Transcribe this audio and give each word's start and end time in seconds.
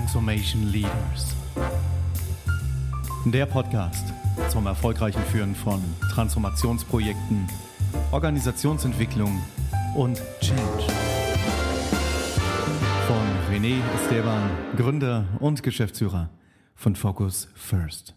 Transformation 0.00 0.66
Leaders. 0.72 1.36
Der 3.26 3.44
Podcast 3.44 4.14
zum 4.48 4.64
erfolgreichen 4.64 5.22
Führen 5.24 5.54
von 5.54 5.82
Transformationsprojekten, 6.14 7.46
Organisationsentwicklung 8.10 9.42
und 9.94 10.22
Change. 10.40 10.86
Von 13.06 13.54
René 13.54 13.82
Esteban, 13.96 14.50
Gründer 14.74 15.28
und 15.38 15.62
Geschäftsführer 15.62 16.30
von 16.74 16.96
Focus 16.96 17.48
First. 17.54 18.14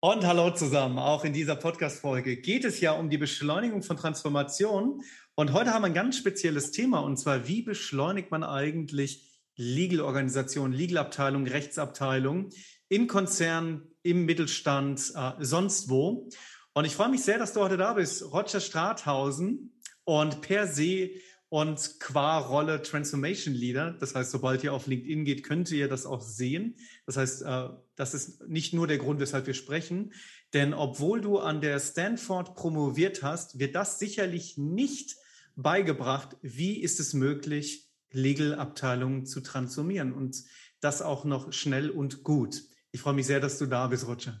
Und 0.00 0.26
hallo 0.26 0.50
zusammen. 0.50 0.98
Auch 0.98 1.24
in 1.24 1.32
dieser 1.32 1.54
Podcast-Folge 1.54 2.38
geht 2.38 2.64
es 2.64 2.80
ja 2.80 2.90
um 2.90 3.08
die 3.08 3.18
Beschleunigung 3.18 3.84
von 3.84 3.96
Transformation. 3.96 5.00
Und 5.36 5.52
heute 5.52 5.72
haben 5.72 5.82
wir 5.82 5.86
ein 5.86 5.94
ganz 5.94 6.16
spezielles 6.16 6.72
Thema. 6.72 6.98
Und 6.98 7.18
zwar, 7.18 7.46
wie 7.46 7.62
beschleunigt 7.62 8.32
man 8.32 8.42
eigentlich 8.42 9.31
Legal-Organisationen, 9.56 10.72
Legal-Abteilung, 10.72 11.46
Rechtsabteilung 11.46 12.50
in 12.88 13.06
Konzernen, 13.06 13.94
im 14.02 14.24
Mittelstand, 14.24 15.12
äh, 15.14 15.32
sonst 15.40 15.88
wo. 15.88 16.28
Und 16.74 16.84
ich 16.84 16.94
freue 16.94 17.10
mich 17.10 17.22
sehr, 17.22 17.38
dass 17.38 17.52
du 17.52 17.60
heute 17.60 17.76
da 17.76 17.94
bist. 17.94 18.32
Roger 18.32 18.60
Strathausen 18.60 19.78
und 20.04 20.40
per 20.40 20.66
se 20.66 21.10
und 21.48 22.00
qua 22.00 22.38
Rolle 22.38 22.80
Transformation 22.80 23.52
Leader. 23.54 23.92
Das 23.92 24.14
heißt, 24.14 24.30
sobald 24.30 24.64
ihr 24.64 24.72
auf 24.72 24.86
LinkedIn 24.86 25.26
geht, 25.26 25.42
könnt 25.42 25.70
ihr 25.70 25.86
das 25.86 26.06
auch 26.06 26.22
sehen. 26.22 26.76
Das 27.04 27.18
heißt, 27.18 27.42
äh, 27.42 27.68
das 27.94 28.14
ist 28.14 28.48
nicht 28.48 28.72
nur 28.72 28.86
der 28.86 28.96
Grund, 28.96 29.20
weshalb 29.20 29.46
wir 29.46 29.52
sprechen. 29.52 30.14
Denn 30.54 30.72
obwohl 30.72 31.20
du 31.20 31.38
an 31.38 31.60
der 31.60 31.78
Stanford 31.78 32.54
promoviert 32.54 33.22
hast, 33.22 33.58
wird 33.58 33.74
das 33.74 33.98
sicherlich 33.98 34.56
nicht 34.56 35.16
beigebracht, 35.54 36.38
wie 36.40 36.80
ist 36.80 37.00
es 37.00 37.12
möglich, 37.12 37.91
Legal-Abteilungen 38.12 39.26
zu 39.26 39.40
transformieren 39.40 40.12
und 40.12 40.42
das 40.80 41.02
auch 41.02 41.24
noch 41.24 41.52
schnell 41.52 41.90
und 41.90 42.24
gut. 42.24 42.62
Ich 42.90 43.00
freue 43.00 43.14
mich 43.14 43.26
sehr, 43.26 43.40
dass 43.40 43.58
du 43.58 43.66
da 43.66 43.86
bist, 43.86 44.06
Roger. 44.06 44.40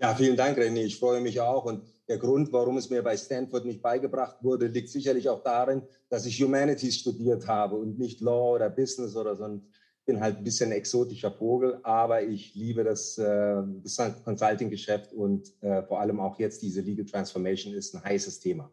Ja, 0.00 0.14
vielen 0.14 0.36
Dank, 0.36 0.58
René. 0.58 0.84
Ich 0.84 0.98
freue 0.98 1.20
mich 1.20 1.40
auch. 1.40 1.64
Und 1.64 1.84
der 2.08 2.18
Grund, 2.18 2.52
warum 2.52 2.76
es 2.76 2.88
mir 2.88 3.02
bei 3.02 3.16
Stanford 3.16 3.64
nicht 3.64 3.82
beigebracht 3.82 4.42
wurde, 4.42 4.66
liegt 4.68 4.90
sicherlich 4.90 5.28
auch 5.28 5.42
darin, 5.42 5.82
dass 6.08 6.24
ich 6.24 6.42
Humanities 6.42 6.96
studiert 6.96 7.46
habe 7.46 7.76
und 7.76 7.98
nicht 7.98 8.20
Law 8.20 8.54
oder 8.54 8.70
Business 8.70 9.16
oder 9.16 9.36
so. 9.36 9.44
Und 9.44 9.68
bin 10.08 10.20
halt 10.20 10.38
ein 10.38 10.44
bisschen 10.44 10.70
ein 10.70 10.78
exotischer 10.78 11.30
Vogel, 11.30 11.80
aber 11.82 12.22
ich 12.22 12.54
liebe 12.54 12.82
das, 12.82 13.18
äh, 13.18 13.62
das 13.82 14.00
Consulting-Geschäft 14.24 15.12
und 15.12 15.52
äh, 15.60 15.82
vor 15.82 16.00
allem 16.00 16.18
auch 16.18 16.38
jetzt 16.38 16.62
diese 16.62 16.80
Legal 16.80 17.04
Transformation 17.04 17.74
ist 17.74 17.94
ein 17.94 18.02
heißes 18.02 18.40
Thema. 18.40 18.72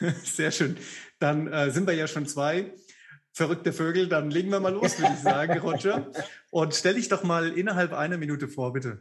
Sehr 0.24 0.50
schön. 0.50 0.76
Dann 1.20 1.46
äh, 1.46 1.70
sind 1.70 1.86
wir 1.86 1.94
ja 1.94 2.08
schon 2.08 2.26
zwei 2.26 2.74
verrückte 3.34 3.72
Vögel. 3.72 4.08
Dann 4.08 4.30
legen 4.30 4.50
wir 4.50 4.60
mal 4.60 4.72
los, 4.72 4.98
würde 4.98 5.12
ich 5.12 5.20
sagen, 5.20 5.58
Roger. 5.58 6.10
Und 6.50 6.74
stell 6.74 6.94
dich 6.94 7.08
doch 7.08 7.24
mal 7.24 7.52
innerhalb 7.58 7.92
einer 7.92 8.16
Minute 8.16 8.48
vor, 8.48 8.72
bitte. 8.72 9.00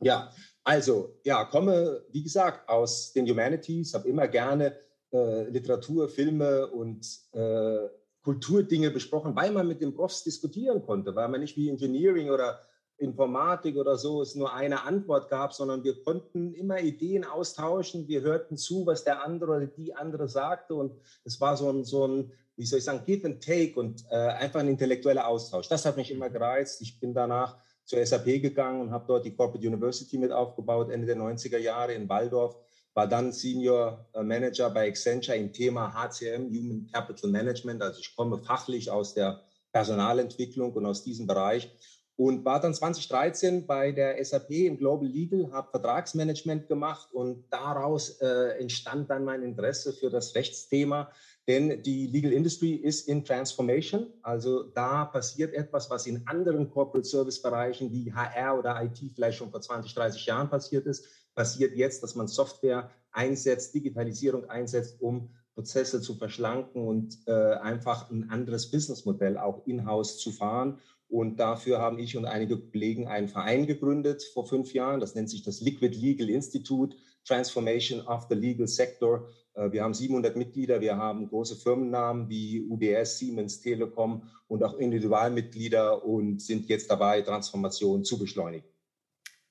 Ja, 0.00 0.30
also, 0.64 1.18
ja, 1.24 1.44
komme, 1.44 2.02
wie 2.10 2.22
gesagt, 2.22 2.68
aus 2.68 3.12
den 3.12 3.28
Humanities, 3.28 3.94
habe 3.94 4.08
immer 4.08 4.28
gerne 4.28 4.76
äh, 5.12 5.48
Literatur, 5.50 6.08
Filme 6.08 6.66
und 6.68 7.06
äh, 7.32 7.88
Kulturdinge 8.22 8.90
besprochen, 8.90 9.36
weil 9.36 9.52
man 9.52 9.68
mit 9.68 9.80
den 9.80 9.94
Profs 9.94 10.22
diskutieren 10.24 10.82
konnte, 10.84 11.14
weil 11.14 11.28
man 11.28 11.40
nicht 11.40 11.56
wie 11.56 11.68
Engineering 11.68 12.30
oder 12.30 12.60
Informatik 12.98 13.76
oder 13.76 13.96
so 13.98 14.22
es 14.22 14.34
nur 14.34 14.54
eine 14.54 14.84
Antwort 14.84 15.28
gab, 15.28 15.52
sondern 15.52 15.84
wir 15.84 16.02
konnten 16.02 16.54
immer 16.54 16.80
Ideen 16.80 17.24
austauschen. 17.24 18.08
Wir 18.08 18.22
hörten 18.22 18.56
zu, 18.56 18.86
was 18.86 19.04
der 19.04 19.22
andere 19.22 19.56
oder 19.56 19.66
die 19.66 19.94
andere 19.94 20.28
sagte. 20.28 20.74
Und 20.74 20.92
es 21.24 21.40
war 21.40 21.56
so 21.56 21.70
ein, 21.70 21.84
so 21.84 22.06
ein 22.06 22.32
wie 22.56 22.64
soll 22.64 22.78
ich 22.78 22.84
sagen, 22.84 23.02
Give 23.04 23.26
and 23.26 23.44
Take 23.44 23.78
und 23.78 24.04
äh, 24.10 24.14
einfach 24.14 24.60
ein 24.60 24.68
intellektueller 24.68 25.26
Austausch. 25.26 25.68
Das 25.68 25.84
hat 25.84 25.96
mich 25.96 26.10
immer 26.10 26.30
gereizt. 26.30 26.80
Ich 26.80 26.98
bin 26.98 27.12
danach 27.12 27.56
zur 27.84 28.04
SAP 28.04 28.42
gegangen 28.42 28.80
und 28.80 28.90
habe 28.90 29.04
dort 29.06 29.24
die 29.24 29.34
Corporate 29.34 29.66
University 29.66 30.18
mit 30.18 30.32
aufgebaut, 30.32 30.90
Ende 30.90 31.06
der 31.06 31.16
90er 31.16 31.58
Jahre 31.58 31.94
in 31.94 32.08
Waldorf, 32.08 32.56
war 32.94 33.06
dann 33.06 33.32
Senior 33.32 34.06
äh, 34.14 34.22
Manager 34.22 34.70
bei 34.70 34.88
Accenture 34.88 35.36
im 35.36 35.52
Thema 35.52 35.92
HCM, 35.92 36.48
Human 36.48 36.88
Capital 36.92 37.30
Management. 37.30 37.82
Also 37.82 38.00
ich 38.00 38.16
komme 38.16 38.38
fachlich 38.38 38.90
aus 38.90 39.14
der 39.14 39.42
Personalentwicklung 39.72 40.72
und 40.72 40.86
aus 40.86 41.04
diesem 41.04 41.26
Bereich 41.26 41.70
und 42.16 42.46
war 42.46 42.60
dann 42.60 42.72
2013 42.72 43.66
bei 43.66 43.92
der 43.92 44.22
SAP 44.24 44.50
im 44.50 44.78
Global 44.78 45.06
Legal, 45.06 45.50
habe 45.52 45.70
Vertragsmanagement 45.70 46.66
gemacht 46.66 47.12
und 47.12 47.44
daraus 47.50 48.20
äh, 48.20 48.58
entstand 48.58 49.10
dann 49.10 49.24
mein 49.24 49.42
Interesse 49.42 49.92
für 49.92 50.08
das 50.08 50.34
Rechtsthema, 50.34 51.10
denn 51.46 51.82
die 51.82 52.06
Legal 52.08 52.32
Industry 52.32 52.72
ist 52.74 53.08
in 53.08 53.24
Transformation, 53.24 54.08
also 54.22 54.64
da 54.64 55.04
passiert 55.04 55.54
etwas, 55.54 55.88
was 55.90 56.06
in 56.06 56.26
anderen 56.26 56.70
Corporate 56.70 57.06
Service 57.06 57.40
Bereichen 57.40 57.92
wie 57.92 58.12
HR 58.12 58.58
oder 58.58 58.82
IT 58.82 59.00
vielleicht 59.14 59.38
schon 59.38 59.50
vor 59.50 59.60
20, 59.60 59.94
30 59.94 60.26
Jahren 60.26 60.50
passiert 60.50 60.86
ist, 60.86 61.06
passiert 61.34 61.76
jetzt, 61.76 62.02
dass 62.02 62.16
man 62.16 62.26
Software 62.26 62.90
einsetzt, 63.12 63.74
Digitalisierung 63.74 64.50
einsetzt, 64.50 65.00
um 65.00 65.30
Prozesse 65.54 66.02
zu 66.02 66.16
verschlanken 66.16 66.86
und 66.86 67.18
äh, 67.26 67.32
einfach 67.32 68.10
ein 68.10 68.28
anderes 68.28 68.70
Businessmodell 68.70 69.38
auch 69.38 69.66
in-house 69.66 70.18
zu 70.18 70.30
fahren. 70.30 70.80
Und 71.08 71.38
dafür 71.38 71.78
haben 71.78 71.98
ich 71.98 72.16
und 72.16 72.26
einige 72.26 72.58
Kollegen 72.58 73.06
einen 73.06 73.28
Verein 73.28 73.66
gegründet 73.66 74.22
vor 74.34 74.46
fünf 74.46 74.74
Jahren. 74.74 75.00
Das 75.00 75.14
nennt 75.14 75.30
sich 75.30 75.42
das 75.42 75.60
Liquid 75.60 75.96
Legal 75.96 76.28
Institute, 76.28 76.96
Transformation 77.24 78.00
of 78.06 78.26
the 78.28 78.34
Legal 78.34 78.66
Sector. 78.66 79.28
Äh, 79.56 79.72
wir 79.72 79.82
haben 79.82 79.94
700 79.94 80.36
Mitglieder, 80.36 80.80
wir 80.80 80.96
haben 80.96 81.28
große 81.28 81.56
Firmennamen 81.56 82.28
wie 82.28 82.62
UBS, 82.68 83.18
Siemens, 83.18 83.60
Telekom 83.60 84.28
und 84.46 84.62
auch 84.62 84.74
Individualmitglieder 84.74 86.04
und 86.04 86.40
sind 86.40 86.68
jetzt 86.68 86.90
dabei, 86.90 87.22
Transformation 87.22 88.04
zu 88.04 88.18
beschleunigen. 88.18 88.66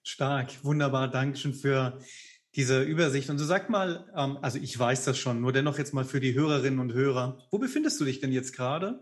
Stark, 0.04 0.64
wunderbar. 0.64 1.10
Dankeschön 1.10 1.54
für 1.54 2.00
diese 2.56 2.84
Übersicht. 2.84 3.30
Und 3.30 3.38
so 3.38 3.46
sag 3.46 3.70
mal, 3.70 4.06
ähm, 4.16 4.38
also 4.42 4.60
ich 4.60 4.78
weiß 4.78 5.04
das 5.04 5.18
schon, 5.18 5.42
nur 5.42 5.52
dennoch 5.52 5.78
jetzt 5.78 5.94
mal 5.94 6.06
für 6.06 6.20
die 6.20 6.36
Hörerinnen 6.36 6.80
und 6.80 6.94
Hörer. 6.94 7.40
Wo 7.52 7.58
befindest 7.58 8.00
du 8.00 8.06
dich 8.06 8.22
denn 8.22 8.32
jetzt 8.32 8.56
gerade? 8.56 9.00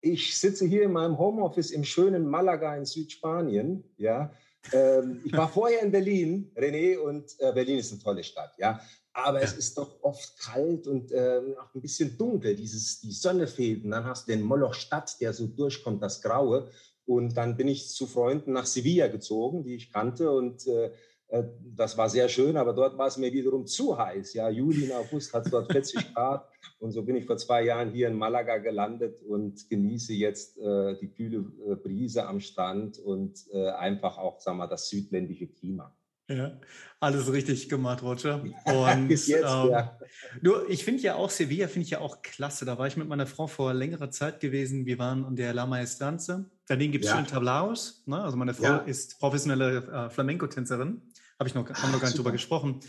ich 0.00 0.36
sitze 0.38 0.66
hier 0.66 0.84
in 0.84 0.92
meinem 0.92 1.18
Homeoffice 1.18 1.70
im 1.70 1.84
schönen 1.84 2.28
Malaga 2.28 2.76
in 2.76 2.84
Südspanien. 2.84 3.84
Ja, 3.96 4.30
ähm, 4.72 5.20
ich 5.24 5.32
war 5.32 5.48
vorher 5.48 5.82
in 5.82 5.90
Berlin, 5.90 6.52
René, 6.56 6.98
und 6.98 7.34
äh, 7.38 7.52
Berlin 7.52 7.78
ist 7.78 7.92
eine 7.92 8.02
tolle 8.02 8.24
Stadt. 8.24 8.52
Ja, 8.58 8.80
aber 9.24 9.42
es 9.42 9.52
ist 9.52 9.78
doch 9.78 10.02
oft 10.02 10.38
kalt 10.38 10.86
und 10.86 11.12
äh, 11.12 11.40
auch 11.60 11.74
ein 11.74 11.80
bisschen 11.80 12.16
dunkel. 12.16 12.54
Dieses, 12.54 13.00
die 13.00 13.12
Sonne 13.12 13.46
fehlt. 13.46 13.84
Und 13.84 13.90
dann 13.90 14.04
hast 14.04 14.28
du 14.28 14.32
den 14.32 14.42
Moloch 14.42 14.74
Stadt, 14.74 15.20
der 15.20 15.32
so 15.32 15.46
durchkommt, 15.46 16.02
das 16.02 16.22
Graue. 16.22 16.70
Und 17.04 17.36
dann 17.36 17.56
bin 17.56 17.68
ich 17.68 17.88
zu 17.88 18.06
Freunden 18.06 18.52
nach 18.52 18.66
Sevilla 18.66 19.08
gezogen, 19.08 19.64
die 19.64 19.74
ich 19.74 19.92
kannte 19.92 20.30
und 20.30 20.66
äh, 20.66 20.92
äh, 21.28 21.44
das 21.60 21.96
war 21.96 22.08
sehr 22.08 22.28
schön, 22.28 22.56
aber 22.56 22.72
dort 22.72 22.98
war 22.98 23.06
es 23.06 23.16
mir 23.16 23.32
wiederum 23.32 23.66
zu 23.66 23.96
heiß. 23.96 24.34
Ja, 24.34 24.48
Juli 24.48 24.84
und 24.84 24.92
August 24.92 25.32
hat 25.32 25.46
es 25.46 25.52
dort 25.52 25.70
40 25.70 26.14
Grad. 26.14 26.48
Und 26.78 26.92
so 26.92 27.02
bin 27.02 27.16
ich 27.16 27.26
vor 27.26 27.36
zwei 27.36 27.64
Jahren 27.64 27.90
hier 27.90 28.08
in 28.08 28.14
Malaga 28.14 28.58
gelandet 28.58 29.22
und 29.22 29.68
genieße 29.68 30.14
jetzt 30.14 30.58
äh, 30.58 30.96
die 30.98 31.10
kühle 31.10 31.44
äh, 31.66 31.76
Brise 31.76 32.26
am 32.26 32.40
Strand 32.40 32.98
und 32.98 33.46
äh, 33.52 33.68
einfach 33.70 34.18
auch, 34.18 34.40
sagen 34.40 34.58
wir, 34.58 34.68
das 34.68 34.88
südländische 34.88 35.48
Klima. 35.48 35.94
Ja, 36.28 36.52
alles 37.00 37.32
richtig 37.32 37.68
gemacht, 37.68 38.02
Roger. 38.02 38.42
Und 38.64 39.10
jetzt, 39.10 39.28
ähm, 39.30 39.70
ja. 39.70 39.98
nur, 40.42 40.68
ich 40.68 40.84
finde 40.84 41.02
ja 41.02 41.14
auch 41.14 41.30
Sevilla 41.30 41.68
finde 41.68 41.84
ich 41.84 41.90
ja 41.90 42.00
auch 42.00 42.20
klasse. 42.22 42.64
Da 42.64 42.78
war 42.78 42.86
ich 42.86 42.96
mit 42.96 43.08
meiner 43.08 43.26
Frau 43.26 43.46
vor 43.46 43.72
längerer 43.72 44.10
Zeit 44.10 44.40
gewesen. 44.40 44.84
Wir 44.84 44.98
waren 44.98 45.24
an 45.24 45.36
der 45.36 45.54
La 45.54 45.66
Maestranza. 45.66 46.44
Daneben 46.66 46.92
gibt 46.92 47.04
es 47.04 47.10
ja. 47.10 47.16
schon 47.16 47.26
Tablaos. 47.26 48.02
Ne? 48.06 48.20
Also 48.20 48.36
meine 48.36 48.52
Frau 48.52 48.64
ja. 48.64 48.76
ist 48.78 49.18
professionelle 49.18 49.78
äh, 49.86 50.10
Flamenco-Tänzerin. 50.10 51.00
Habe 51.38 51.48
ich 51.48 51.54
noch, 51.54 51.68
haben 51.68 51.92
noch 51.92 52.00
gar 52.00 52.08
nicht 52.08 52.18
drüber 52.18 52.32
gesprochen. 52.32 52.80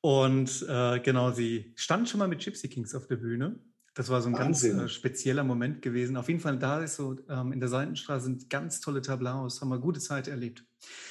Und 0.00 0.64
äh, 0.66 1.00
genau, 1.00 1.32
sie 1.32 1.72
stand 1.76 2.08
schon 2.08 2.18
mal 2.18 2.28
mit 2.28 2.42
Gypsy 2.42 2.68
Kings 2.68 2.94
auf 2.94 3.06
der 3.06 3.16
Bühne. 3.16 3.58
Das 4.00 4.08
war 4.08 4.22
so 4.22 4.30
ein 4.30 4.32
Wahnsinn. 4.32 4.78
ganz 4.78 4.90
äh, 4.90 4.94
spezieller 4.94 5.44
Moment 5.44 5.82
gewesen. 5.82 6.16
Auf 6.16 6.28
jeden 6.28 6.40
Fall, 6.40 6.58
da 6.58 6.82
ist 6.82 6.96
so, 6.96 7.18
ähm, 7.28 7.52
in 7.52 7.60
der 7.60 7.68
Seitenstraße 7.68 8.24
sind 8.24 8.48
ganz 8.48 8.80
tolle 8.80 9.02
Tablaus, 9.02 9.60
haben 9.60 9.68
wir 9.68 9.78
gute 9.78 10.00
Zeit 10.00 10.26
erlebt. 10.26 10.64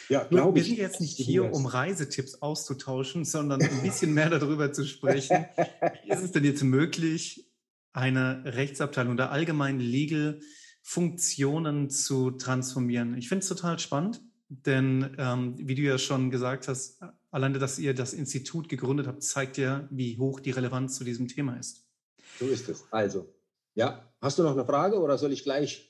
Ja, 0.07 0.23
glaube 0.23 0.55
Wir 0.55 0.63
sind 0.63 0.79
jetzt 0.79 0.99
nicht 0.99 1.15
hier, 1.15 1.53
um 1.53 1.67
Reisetipps 1.67 2.41
auszutauschen, 2.41 3.25
sondern 3.25 3.61
ein 3.61 3.83
bisschen 3.83 4.15
mehr 4.15 4.31
darüber 4.31 4.73
zu 4.73 4.85
sprechen. 4.85 5.45
Wie 6.03 6.11
ist 6.11 6.23
es 6.23 6.31
denn 6.31 6.43
jetzt 6.43 6.63
möglich, 6.63 7.53
eine 7.93 8.41
Rechtsabteilung 8.43 9.13
oder 9.13 9.29
allgemein 9.31 9.79
Legal 9.79 10.39
Funktionen 10.81 11.91
zu 11.91 12.31
transformieren? 12.31 13.15
Ich 13.19 13.29
finde 13.29 13.43
es 13.43 13.49
total 13.49 13.77
spannend. 13.77 14.19
Denn 14.47 15.15
ähm, 15.19 15.53
wie 15.59 15.75
du 15.75 15.83
ja 15.83 15.99
schon 15.99 16.31
gesagt 16.31 16.67
hast, 16.67 17.03
alleine, 17.29 17.59
dass 17.59 17.77
ihr 17.77 17.93
das 17.93 18.13
Institut 18.13 18.67
gegründet 18.67 19.05
habt, 19.05 19.21
zeigt 19.21 19.59
ja, 19.59 19.87
wie 19.91 20.17
hoch 20.17 20.39
die 20.39 20.49
Relevanz 20.49 20.95
zu 20.95 21.03
diesem 21.03 21.27
Thema 21.27 21.53
ist. 21.59 21.88
So 22.37 22.47
ist 22.47 22.69
es. 22.69 22.85
Also, 22.91 23.33
ja, 23.75 24.13
hast 24.21 24.37
du 24.37 24.43
noch 24.43 24.53
eine 24.53 24.65
Frage 24.65 24.99
oder 24.99 25.17
soll 25.17 25.33
ich 25.33 25.43
gleich? 25.43 25.85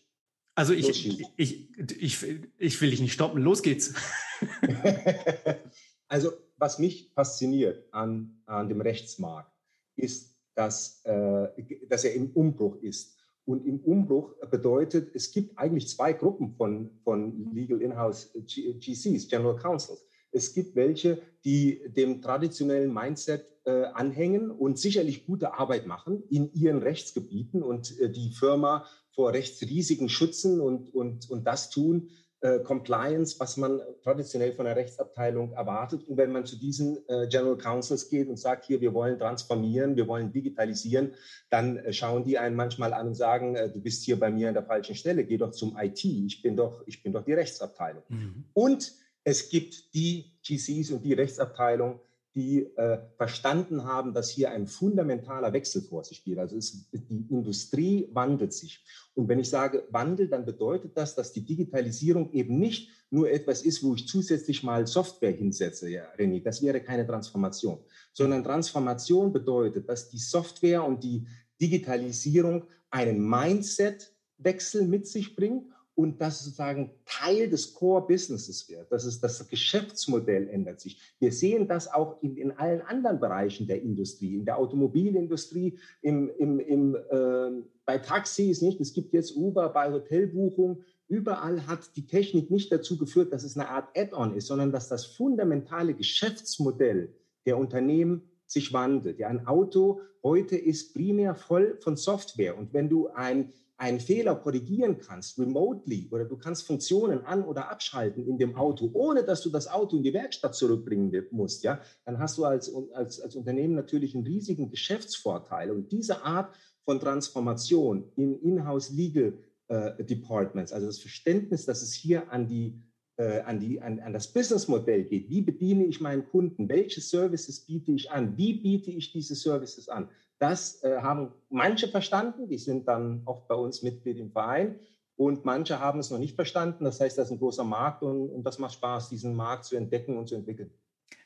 Also 0.56 0.74
ich, 0.74 0.89
ich, 0.89 1.24
ich, 1.38 2.24
ich, 2.57 2.81
will 2.81 2.89
dich 2.89 3.01
nicht 3.01 3.13
stoppen. 3.13 3.41
Los 3.41 3.63
geht's. 3.63 3.94
also, 6.07 6.31
was 6.57 6.80
mich 6.80 7.12
fasziniert 7.13 7.91
an, 7.94 8.41
an 8.45 8.68
dem 8.68 8.81
Rechtsmarkt, 8.81 9.51
ist, 9.95 10.38
dass, 10.56 11.01
äh, 11.06 11.47
dass 11.88 12.03
er 12.03 12.13
im 12.13 12.31
Umbruch 12.31 12.75
ist 12.81 13.19
Und 13.50 13.65
im 13.65 13.80
Umbruch 13.80 14.36
bedeutet, 14.51 15.15
es 15.15 15.31
gibt 15.31 15.57
eigentlich 15.57 15.88
zwei 15.88 16.13
Gruppen 16.13 16.53
von, 16.53 16.91
von 17.03 17.51
Legal 17.51 17.81
In-house 17.81 18.31
GCs, 18.36 19.27
General 19.27 19.56
Counsels. 19.56 20.06
Es 20.31 20.53
gibt 20.53 20.75
welche, 20.75 21.19
die 21.44 21.81
dem 21.88 22.21
traditionellen 22.21 22.94
Mindset 22.94 23.44
äh, 23.69 23.86
anhängen 23.94 24.50
und 24.50 24.80
sicherlich 24.80 25.25
gute 25.25 25.54
Arbeit 25.54 25.86
machen 25.86 26.24
in 26.30 26.51
ihren 26.54 26.80
Rechtsgebieten 26.80 27.62
und 27.62 28.00
äh, 28.00 28.10
die 28.10 28.31
Firma 28.31 28.86
vor 29.12 29.33
Rechtsrisiken 29.33 30.10
schützen 30.10 30.60
und, 30.60 30.94
und, 30.94 31.30
und 31.30 31.45
das 31.45 31.69
tun, 31.69 32.10
äh, 32.42 32.60
Compliance, 32.60 33.39
was 33.39 33.57
man 33.57 33.81
traditionell 34.01 34.54
von 34.54 34.66
der 34.66 34.75
Rechtsabteilung 34.75 35.51
erwartet. 35.51 36.07
Und 36.07 36.18
wenn 36.18 36.31
man 36.31 36.45
zu 36.45 36.56
diesen 36.56 36.98
äh, 37.10 37.27
General 37.27 37.57
Counsels 37.57 38.10
geht 38.10 38.30
und 38.30 38.38
sagt, 38.38 38.66
hier, 38.66 38.80
wir 38.81 38.94
wollen 38.94 39.19
transformieren, 39.19 39.95
wir 39.98 40.07
wollen 40.07 40.31
digitalisieren, 40.31 41.13
dann 41.50 41.77
äh, 41.77 41.92
schauen 41.92 42.24
die 42.24 42.38
einen 42.38 42.56
manchmal 42.56 42.94
an 42.94 43.07
und 43.07 43.15
sagen, 43.15 43.56
äh, 43.56 43.69
du 43.69 43.81
bist 43.81 44.04
hier 44.06 44.19
bei 44.19 44.31
mir 44.31 44.48
an 44.48 44.54
der 44.54 44.63
falschen 44.63 44.95
Stelle, 44.95 45.25
geh 45.25 45.38
doch 45.38 45.51
zum 45.51 45.77
IT, 45.77 46.04
ich 46.06 46.42
bin 46.42 46.56
doch, 46.56 46.81
ich 46.88 47.04
bin 47.04 47.12
doch 47.12 47.25
die 47.25 47.33
Rechtsabteilung. 47.33 48.04
Mhm. 48.07 48.45
Und 48.54 48.94
es 49.25 49.50
gibt 49.50 49.94
die 49.94 50.31
GCs 50.42 50.92
und 50.92 51.04
die 51.04 51.13
Rechtsabteilung, 51.13 52.00
die 52.39 52.65
äh, 52.77 53.00
verstanden 53.18 53.83
haben, 53.83 54.13
dass 54.13 54.30
hier 54.30 54.51
ein 54.51 54.65
fundamentaler 54.65 55.51
Wechsel 55.51 55.81
vor 55.81 56.06
sich 56.06 56.24
geht. 56.24 56.39
Also 56.39 56.56
es, 56.56 56.89
die 56.91 57.25
Industrie 57.30 58.07
wandelt 58.13 58.53
sich. 58.53 58.86
Und 59.13 59.27
wenn 59.27 59.39
ich 59.39 59.50
sage 59.50 59.83
Wandel, 59.91 60.30
dann 60.30 60.45
bedeutet 60.45 60.95
das, 60.95 61.15
dass 61.15 61.33
die 61.33 61.45
Digitalisierung 61.45 62.31
eben 62.31 62.57
nicht 62.57 62.89
nur 63.09 63.30
etwas 63.30 63.63
ist, 63.63 63.83
wo 63.83 63.94
ich 63.94 64.07
zusätzlich 64.07 64.63
mal 64.63 64.88
Software 64.88 65.31
hinsetze, 65.31 65.89
ja, 65.89 66.06
René, 66.18 66.41
das 66.41 66.62
wäre 66.62 66.81
keine 66.81 67.06
Transformation, 67.06 67.80
sondern 68.13 68.44
Transformation 68.44 69.33
bedeutet, 69.33 69.89
dass 69.89 70.09
die 70.09 70.19
Software 70.19 70.86
und 70.86 71.03
die 71.03 71.27
Digitalisierung 71.59 72.63
einen 72.89 73.27
Mindset-Wechsel 73.27 74.88
mit 74.88 75.07
sich 75.07 75.36
bringt 75.36 75.65
und 76.00 76.22
das 76.22 76.46
sozusagen 76.46 76.92
Teil 77.04 77.50
des 77.50 77.74
Core-Businesses 77.74 78.69
wird. 78.69 78.90
Das 78.90 79.04
ist 79.04 79.22
das 79.22 79.46
Geschäftsmodell 79.50 80.48
ändert 80.48 80.80
sich. 80.80 80.98
Wir 81.19 81.34
sehen 81.34 81.68
das 81.68 81.92
auch 81.92 82.24
in, 82.24 82.38
in 82.38 82.51
allen 82.51 82.80
anderen 82.84 83.19
Bereichen 83.19 83.68
der 83.68 83.81
Industrie, 83.81 84.38
in 84.38 84.46
der 84.46 84.57
Automobilindustrie, 84.60 85.78
im, 86.01 86.31
im, 86.38 86.62
im, 86.62 86.96
äh, 86.96 87.62
bei 87.84 87.98
Taxis, 87.98 88.62
nicht? 88.62 88.80
Es 88.80 88.94
gibt 88.94 89.12
jetzt 89.12 89.36
Uber 89.36 89.68
bei 89.74 89.92
Hotelbuchung. 89.92 90.84
Überall 91.10 91.68
hat 91.68 91.94
die 91.98 92.07
Technik 92.07 92.50
nicht 92.50 92.72
dazu 92.72 92.98
geführt, 92.98 93.34
dass 93.34 93.44
es 93.44 93.57
eine 93.57 93.68
Art 93.68 93.90
Add-on 93.98 94.38
ist, 94.38 94.48
sondern 94.48 94.72
dass 94.72 94.88
das 94.88 95.06
fundamentale 95.06 95.94
Geschäftsmodell 95.96 97.13
der 97.46 97.57
Unternehmen 97.57 98.22
sich 98.46 98.72
wandelt. 98.72 99.19
Ja, 99.19 99.28
ein 99.28 99.48
Auto 99.48 100.00
heute 100.24 100.56
ist 100.56 100.94
primär 100.94 101.36
voll 101.36 101.78
von 101.81 101.98
Software. 101.98 102.57
Und 102.57 102.74
wenn 102.74 102.88
du 102.88 103.10
ein 103.10 103.51
einen 103.80 104.02
Fehler 104.02 104.36
korrigieren 104.36 104.98
kannst, 104.98 105.40
remotely, 105.40 106.10
oder 106.12 106.26
du 106.26 106.38
kannst 106.38 106.68
Funktionen 106.68 107.24
an- 107.24 107.46
oder 107.46 107.72
abschalten 107.72 108.28
in 108.28 108.38
dem 108.38 108.56
Auto, 108.56 108.90
ohne 108.94 109.24
dass 109.24 109.42
du 109.42 109.50
das 109.50 109.70
Auto 109.70 109.96
in 109.96 110.04
die 110.04 110.14
Werkstatt 110.14 110.54
zurückbringen 110.54 111.28
musst, 111.31 111.64
ja, 111.64 111.80
dann 112.04 112.20
hast 112.20 112.38
du 112.38 112.44
als, 112.44 112.72
als, 112.94 113.22
als 113.22 113.36
Unternehmen 113.36 113.76
natürlich 113.76 114.14
einen 114.16 114.26
riesigen 114.26 114.70
Geschäftsvorteil. 114.70 115.72
Und 115.72 115.94
diese 115.94 116.24
Art 116.24 116.54
von 116.84 117.00
Transformation 117.00 118.12
in 118.18 118.38
In-house 118.42 118.90
Legal 118.90 119.34
äh, 119.70 120.04
Departments, 120.04 120.74
also 120.74 120.88
das 120.88 121.00
Verständnis, 121.00 121.66
dass 121.66 121.82
es 121.82 121.94
hier 121.94 122.30
an 122.32 122.48
die 122.48 122.82
äh, 123.16 123.42
an, 123.42 123.60
die, 123.60 123.82
an, 123.82 124.00
an 124.00 124.14
das 124.14 124.32
Businessmodell 124.32 125.04
geht. 125.04 125.30
Wie 125.30 125.42
bediene 125.42 125.86
ich 125.86 126.00
meinen 126.00 126.25
Kunden? 126.25 126.70
Welche 126.70 127.02
Services 127.02 127.60
biete 127.60 127.92
ich 127.92 128.10
an? 128.12 128.38
Wie 128.38 128.54
biete 128.54 128.92
ich 128.92 129.12
diese 129.12 129.36
Services 129.36 129.90
an? 129.90 130.10
Das 130.39 130.83
äh, 130.83 131.01
haben 131.01 131.33
manche 131.50 131.89
verstanden, 131.89 132.47
die 132.47 132.57
sind 132.57 132.88
dann 132.88 133.21
auch 133.25 133.41
bei 133.41 133.56
uns 133.56 133.83
Mitglied 133.83 134.18
im 134.18 134.31
Verein. 134.31 134.80
Und 135.18 135.44
manche 135.44 135.81
haben 135.81 136.00
es 136.00 136.12
noch 136.12 136.18
nicht 136.18 136.36
verstanden. 136.36 136.86
Das 136.86 137.01
heißt, 137.01 137.18
das 137.18 137.25
ist 137.25 137.31
ein 137.31 137.39
großer 137.39 137.65
Markt 137.65 138.03
und, 138.03 138.30
und 138.30 138.44
das 138.44 138.57
macht 138.57 138.75
Spaß, 138.75 139.09
diesen 139.09 139.36
Markt 139.36 139.65
zu 139.65 139.75
entdecken 139.75 140.18
und 140.18 140.30
zu 140.30 140.36
entwickeln. 140.36 140.71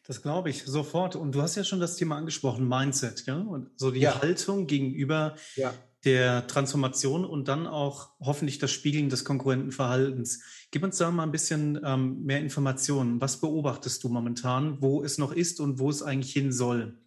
Das 0.08 0.24
glaube 0.24 0.50
ich 0.50 0.64
sofort. 0.64 1.16
Und 1.16 1.36
du 1.36 1.44
hast 1.44 1.56
ja 1.56 1.64
schon 1.64 1.80
das 1.80 1.96
Thema 1.96 2.18
angesprochen, 2.18 2.68
Mindset, 2.68 3.24
gell? 3.24 3.46
Und 3.48 3.70
so 3.78 3.92
die 3.92 4.00
ja. 4.00 4.20
Haltung 4.20 4.66
gegenüber 4.66 5.36
ja. 5.56 5.72
der 6.06 6.48
Transformation 6.48 7.24
und 7.24 7.48
dann 7.48 7.68
auch 7.68 8.10
hoffentlich 8.20 8.58
das 8.58 8.72
Spiegeln 8.72 9.10
des 9.10 9.24
Konkurrentenverhaltens. 9.26 10.42
Gib 10.72 10.84
uns 10.84 10.98
da 10.98 11.12
mal 11.12 11.24
ein 11.24 11.32
bisschen 11.32 11.80
ähm, 11.86 12.24
mehr 12.24 12.40
Informationen. 12.40 13.22
Was 13.22 13.40
beobachtest 13.40 14.04
du 14.04 14.10
momentan, 14.10 14.82
wo 14.82 15.04
es 15.04 15.20
noch 15.20 15.32
ist 15.32 15.60
und 15.60 15.78
wo 15.78 15.92
es 15.92 16.02
eigentlich 16.02 16.34
hin 16.34 16.52
soll? 16.52 16.98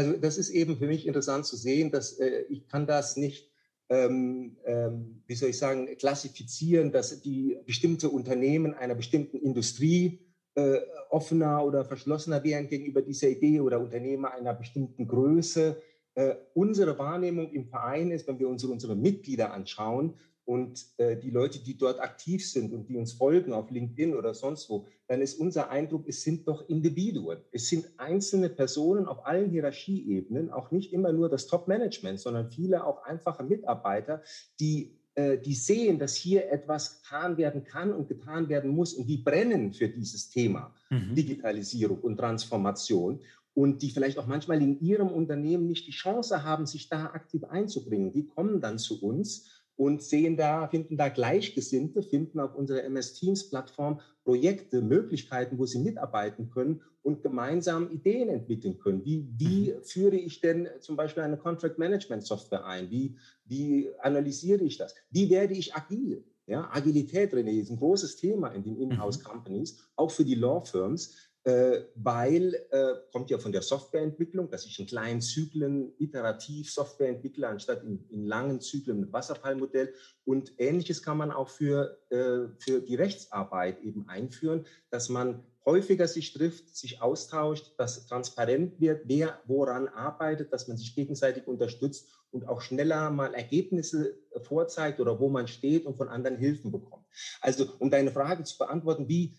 Also 0.00 0.14
das 0.14 0.38
ist 0.38 0.48
eben 0.48 0.78
für 0.78 0.86
mich 0.86 1.06
interessant 1.06 1.44
zu 1.44 1.56
sehen, 1.56 1.90
dass 1.90 2.18
äh, 2.18 2.44
ich 2.48 2.66
kann 2.68 2.86
das 2.86 3.18
nicht, 3.18 3.50
ähm, 3.90 4.56
ähm, 4.64 5.22
wie 5.26 5.34
soll 5.34 5.50
ich 5.50 5.58
sagen, 5.58 5.94
klassifizieren, 5.98 6.90
dass 6.90 7.20
die 7.20 7.58
bestimmte 7.66 8.08
Unternehmen 8.08 8.72
einer 8.72 8.94
bestimmten 8.94 9.36
Industrie 9.36 10.20
äh, 10.54 10.78
offener 11.10 11.62
oder 11.62 11.84
verschlossener 11.84 12.42
wären 12.42 12.66
gegenüber 12.66 13.02
dieser 13.02 13.28
Idee 13.28 13.60
oder 13.60 13.78
Unternehmer 13.78 14.32
einer 14.32 14.54
bestimmten 14.54 15.06
Größe. 15.06 15.76
Äh, 16.14 16.36
unsere 16.54 16.98
Wahrnehmung 16.98 17.52
im 17.52 17.66
Verein 17.66 18.10
ist, 18.10 18.26
wenn 18.26 18.38
wir 18.38 18.48
unsere, 18.48 18.72
unsere 18.72 18.96
Mitglieder 18.96 19.52
anschauen, 19.52 20.14
und 20.50 20.84
äh, 20.96 21.16
die 21.16 21.30
Leute, 21.30 21.60
die 21.60 21.78
dort 21.78 22.00
aktiv 22.00 22.44
sind 22.44 22.72
und 22.72 22.88
die 22.88 22.96
uns 22.96 23.12
folgen 23.12 23.52
auf 23.52 23.70
LinkedIn 23.70 24.16
oder 24.16 24.34
sonst 24.34 24.68
wo, 24.68 24.84
dann 25.06 25.22
ist 25.22 25.38
unser 25.38 25.70
Eindruck, 25.70 26.08
es 26.08 26.22
sind 26.22 26.48
doch 26.48 26.68
Individuen. 26.68 27.38
Es 27.52 27.68
sind 27.68 27.86
einzelne 27.98 28.48
Personen 28.48 29.06
auf 29.06 29.24
allen 29.26 29.48
Hierarchieebenen, 29.50 30.50
auch 30.50 30.72
nicht 30.72 30.92
immer 30.92 31.12
nur 31.12 31.28
das 31.28 31.46
Top-Management, 31.46 32.18
sondern 32.18 32.50
viele 32.50 32.84
auch 32.84 33.04
einfache 33.04 33.44
Mitarbeiter, 33.44 34.24
die 34.58 34.98
äh, 35.14 35.38
die 35.38 35.54
sehen, 35.54 36.00
dass 36.00 36.16
hier 36.16 36.50
etwas 36.50 37.00
getan 37.00 37.36
werden 37.36 37.62
kann 37.62 37.92
und 37.92 38.08
getan 38.08 38.48
werden 38.48 38.70
muss 38.70 38.92
und 38.92 39.06
die 39.06 39.18
brennen 39.18 39.72
für 39.72 39.88
dieses 39.88 40.30
Thema 40.30 40.74
mhm. 40.90 41.14
Digitalisierung 41.14 42.00
und 42.00 42.16
Transformation 42.16 43.20
und 43.54 43.82
die 43.82 43.90
vielleicht 43.90 44.18
auch 44.18 44.26
manchmal 44.26 44.60
in 44.62 44.80
ihrem 44.80 45.08
Unternehmen 45.08 45.66
nicht 45.66 45.86
die 45.86 45.92
Chance 45.92 46.42
haben, 46.42 46.66
sich 46.66 46.88
da 46.88 47.06
aktiv 47.06 47.44
einzubringen. 47.44 48.12
Die 48.12 48.26
kommen 48.26 48.60
dann 48.60 48.78
zu 48.78 49.00
uns 49.00 49.59
und 49.80 50.02
sehen 50.02 50.36
da, 50.36 50.68
finden 50.68 50.98
da 50.98 51.08
Gleichgesinnte, 51.08 52.02
finden 52.02 52.38
auf 52.38 52.54
unserer 52.54 52.84
MS 52.84 53.14
Teams 53.14 53.48
Plattform 53.48 53.98
Projekte, 54.24 54.82
Möglichkeiten, 54.82 55.58
wo 55.58 55.64
sie 55.64 55.78
mitarbeiten 55.78 56.50
können 56.50 56.82
und 57.00 57.22
gemeinsam 57.22 57.90
Ideen 57.90 58.28
entwickeln 58.28 58.78
können. 58.78 59.06
Wie, 59.06 59.26
wie 59.38 59.72
mhm. 59.72 59.82
führe 59.82 60.16
ich 60.16 60.42
denn 60.42 60.68
zum 60.80 60.96
Beispiel 60.96 61.22
eine 61.22 61.38
Contract 61.38 61.78
Management 61.78 62.26
Software 62.26 62.66
ein? 62.66 62.90
Wie, 62.90 63.16
wie 63.46 63.88
analysiere 64.00 64.62
ich 64.64 64.76
das? 64.76 64.94
Wie 65.08 65.30
werde 65.30 65.54
ich 65.54 65.74
agil? 65.74 66.26
Ja, 66.46 66.68
Agilität, 66.70 67.32
René, 67.32 67.58
ist 67.58 67.70
ein 67.70 67.78
großes 67.78 68.16
Thema 68.16 68.48
in 68.48 68.62
den 68.62 68.74
mhm. 68.74 68.82
Inhouse 68.82 69.24
Companies, 69.24 69.78
auch 69.96 70.10
für 70.10 70.26
die 70.26 70.34
Law 70.34 70.60
Firms 70.62 71.16
weil, 71.44 72.54
äh, 72.70 72.94
kommt 73.12 73.30
ja 73.30 73.38
von 73.38 73.52
der 73.52 73.62
Softwareentwicklung, 73.62 74.50
dass 74.50 74.66
ich 74.66 74.78
in 74.78 74.86
kleinen 74.86 75.20
Zyklen 75.22 75.94
iterativ 75.98 76.70
Software 76.70 77.08
entwickle, 77.08 77.48
anstatt 77.48 77.82
in, 77.82 78.04
in 78.10 78.26
langen 78.26 78.60
Zyklen 78.60 79.00
mit 79.00 79.12
Wasserfallmodell. 79.12 79.94
Und 80.24 80.52
ähnliches 80.58 81.02
kann 81.02 81.16
man 81.16 81.30
auch 81.30 81.48
für, 81.48 81.98
äh, 82.10 82.48
für 82.58 82.80
die 82.80 82.94
Rechtsarbeit 82.94 83.82
eben 83.82 84.06
einführen, 84.08 84.66
dass 84.90 85.08
man 85.08 85.42
häufiger 85.64 86.08
sich 86.08 86.32
trifft, 86.32 86.76
sich 86.76 87.00
austauscht, 87.00 87.74
dass 87.78 88.06
transparent 88.06 88.80
wird, 88.80 89.02
wer 89.06 89.40
woran 89.46 89.88
arbeitet, 89.88 90.52
dass 90.52 90.68
man 90.68 90.76
sich 90.76 90.94
gegenseitig 90.94 91.46
unterstützt 91.46 92.08
und 92.32 92.48
auch 92.48 92.60
schneller 92.60 93.10
mal 93.10 93.34
Ergebnisse 93.34 94.18
vorzeigt 94.42 95.00
oder 95.00 95.18
wo 95.20 95.28
man 95.28 95.48
steht 95.48 95.86
und 95.86 95.96
von 95.96 96.08
anderen 96.08 96.38
Hilfen 96.38 96.70
bekommt. 96.70 97.04
Also 97.40 97.66
um 97.78 97.90
deine 97.90 98.10
Frage 98.10 98.44
zu 98.44 98.56
beantworten, 98.56 99.08
wie 99.08 99.36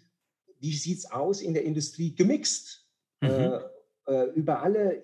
wie 0.62 0.74
sieht 0.74 1.00
es 1.00 1.12
aus 1.12 1.42
in 1.42 1.54
der 1.54 1.66
Industrie 1.66 2.16
gemixt? 2.16 2.88
Mhm. 3.22 3.30
Äh, 3.30 3.60
äh, 4.08 4.32
über 4.36 4.62
alle 4.62 4.96
äh, 4.96 5.04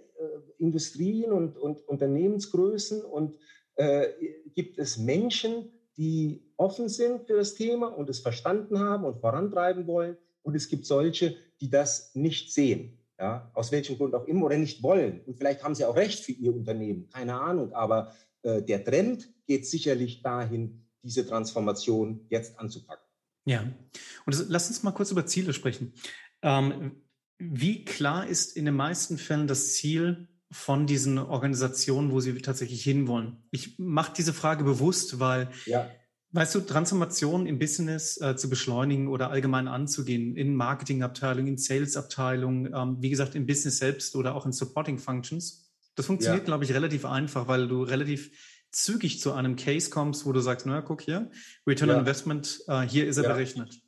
Industrien 0.58 1.32
und, 1.32 1.58
und 1.58 1.82
Unternehmensgrößen 1.88 3.04
und 3.04 3.38
äh, 3.76 4.08
gibt 4.56 4.78
es 4.80 4.98
Menschen, 4.98 5.72
die 5.98 6.44
offen 6.58 6.90
sind 6.90 7.26
für 7.26 7.38
das 7.38 7.56
Thema 7.56 7.88
und 7.88 8.10
es 8.10 8.20
verstanden 8.20 8.80
haben 8.80 9.06
und 9.06 9.20
vorantreiben 9.20 9.88
wollen. 9.88 10.18
Und 10.42 10.56
es 10.56 10.70
gibt 10.70 10.86
solche, 10.86 11.36
die 11.60 11.70
das 11.70 12.16
nicht 12.16 12.54
sehen, 12.54 13.00
ja, 13.20 13.52
aus 13.54 13.72
welchem 13.72 13.98
Grund 13.98 14.16
auch 14.16 14.26
immer 14.26 14.46
oder 14.46 14.58
nicht 14.58 14.82
wollen. 14.84 15.22
Und 15.26 15.38
vielleicht 15.38 15.64
haben 15.64 15.76
sie 15.76 15.86
auch 15.86 15.96
recht 15.96 16.24
für 16.24 16.32
ihr 16.32 16.56
Unternehmen, 16.56 17.10
keine 17.10 17.40
Ahnung. 17.40 17.74
Aber 17.74 18.14
äh, 18.44 18.62
der 18.62 18.84
Trend 18.84 19.30
geht 19.46 19.66
sicherlich 19.66 20.22
dahin, 20.22 20.86
diese 21.04 21.28
Transformation 21.28 22.26
jetzt 22.30 22.60
anzupacken. 22.60 23.07
Ja, 23.48 23.62
und 23.62 24.36
das, 24.36 24.46
lass 24.50 24.68
uns 24.68 24.84
mal 24.84 24.92
kurz 24.92 25.10
über 25.10 25.26
Ziele 25.26 25.54
sprechen. 25.54 25.94
Ähm, 26.42 27.02
wie 27.40 27.86
klar 27.86 28.28
ist 28.28 28.58
in 28.58 28.66
den 28.66 28.76
meisten 28.76 29.18
Fällen 29.18 29.48
das 29.48 29.74
Ziel 29.74 30.28
von 30.52 30.86
diesen 30.86 31.18
Organisationen, 31.18 32.12
wo 32.12 32.20
sie 32.20 32.34
tatsächlich 32.42 32.84
hinwollen? 32.84 33.38
Ich 33.52 33.80
mache 33.80 34.12
diese 34.18 34.34
Frage 34.34 34.66
bewusst, 34.66 35.20
weil, 35.20 35.50
ja. 35.66 35.90
weißt 36.32 36.56
du, 36.56 36.60
Transformation 36.60 37.48
im 37.48 37.58
Business 37.58 38.20
äh, 38.20 38.36
zu 38.36 38.50
beschleunigen 38.50 39.08
oder 39.08 39.30
allgemein 39.30 39.70
anzugehen, 39.70 40.36
in 40.36 40.54
Marketingabteilungen, 40.54 41.54
in 41.54 41.58
Salesabteilungen, 41.58 42.74
ähm, 42.76 42.98
wie 43.00 43.10
gesagt, 43.10 43.34
im 43.34 43.46
Business 43.46 43.78
selbst 43.78 44.18
oder 44.18 44.36
auch 44.36 44.46
in 44.46 44.52
Supporting 44.52 45.00
Functions, 45.00 45.72
das 45.96 46.06
funktioniert, 46.06 46.44
ja. 46.44 46.46
glaube 46.46 46.66
ich, 46.66 46.74
relativ 46.74 47.06
einfach, 47.06 47.48
weil 47.48 47.70
du 47.70 47.82
relativ 47.84 48.30
zügig 48.72 49.20
zu 49.20 49.34
einem 49.34 49.56
Case 49.56 49.90
kommst, 49.90 50.26
wo 50.26 50.32
du 50.32 50.40
sagst, 50.40 50.66
naja, 50.66 50.82
guck 50.82 51.02
hier, 51.02 51.30
Return 51.66 51.90
on 51.90 52.00
Investment, 52.00 52.62
äh, 52.68 52.82
hier 52.82 53.08
ist 53.08 53.18
er 53.18 53.24
berechnet. 53.24 53.82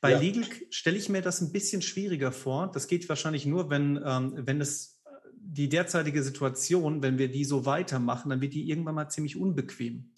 Bei 0.00 0.10
ja. 0.12 0.18
Legal 0.18 0.44
stelle 0.68 0.98
ich 0.98 1.08
mir 1.08 1.22
das 1.22 1.40
ein 1.40 1.50
bisschen 1.50 1.80
schwieriger 1.80 2.30
vor. 2.30 2.70
Das 2.70 2.88
geht 2.88 3.08
wahrscheinlich 3.08 3.46
nur, 3.46 3.70
wenn, 3.70 3.98
ähm, 4.04 4.34
wenn 4.36 4.60
es 4.60 5.00
äh, 5.06 5.10
die 5.38 5.70
derzeitige 5.70 6.22
Situation, 6.22 7.02
wenn 7.02 7.16
wir 7.16 7.28
die 7.28 7.44
so 7.44 7.64
weitermachen, 7.64 8.28
dann 8.28 8.42
wird 8.42 8.52
die 8.52 8.68
irgendwann 8.68 8.96
mal 8.96 9.08
ziemlich 9.08 9.36
unbequem. 9.36 10.12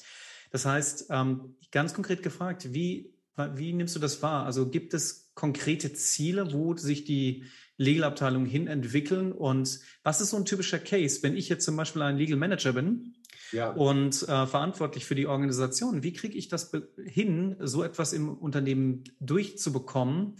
Das 0.50 0.64
heißt, 0.64 1.06
ähm, 1.10 1.54
ganz 1.70 1.94
konkret 1.94 2.22
gefragt, 2.22 2.72
wie, 2.72 3.14
wie 3.54 3.72
nimmst 3.72 3.94
du 3.94 4.00
das 4.00 4.22
wahr? 4.22 4.44
Also 4.44 4.68
gibt 4.70 4.94
es 4.94 5.30
konkrete 5.34 5.92
Ziele, 5.92 6.52
wo 6.52 6.76
sich 6.76 7.04
die 7.04 7.44
Legal-Abteilungen 7.76 8.46
hin 8.46 8.66
entwickeln? 8.66 9.30
Und 9.30 9.78
was 10.02 10.20
ist 10.20 10.30
so 10.30 10.36
ein 10.36 10.46
typischer 10.46 10.78
Case, 10.78 11.22
wenn 11.22 11.36
ich 11.36 11.48
jetzt 11.48 11.64
zum 11.64 11.76
Beispiel 11.76 12.02
ein 12.02 12.16
Legal 12.16 12.38
Manager 12.38 12.72
bin 12.72 13.14
ja. 13.52 13.70
und 13.70 14.22
äh, 14.22 14.46
verantwortlich 14.46 15.04
für 15.04 15.14
die 15.14 15.26
Organisation. 15.26 16.02
Wie 16.02 16.12
kriege 16.12 16.36
ich 16.36 16.48
das 16.48 16.72
hin, 17.04 17.56
so 17.60 17.82
etwas 17.82 18.12
im 18.12 18.36
Unternehmen 18.36 19.04
durchzubekommen, 19.20 20.36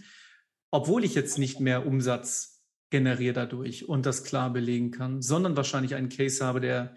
obwohl 0.71 1.03
ich 1.03 1.15
jetzt 1.15 1.37
nicht 1.37 1.59
mehr 1.59 1.85
Umsatz 1.85 2.63
generiere 2.89 3.33
dadurch 3.33 3.89
und 3.89 4.05
das 4.05 4.23
klar 4.23 4.51
belegen 4.51 4.91
kann, 4.91 5.21
sondern 5.21 5.57
wahrscheinlich 5.57 5.95
einen 5.95 6.09
Case 6.09 6.45
habe, 6.45 6.61
der 6.61 6.95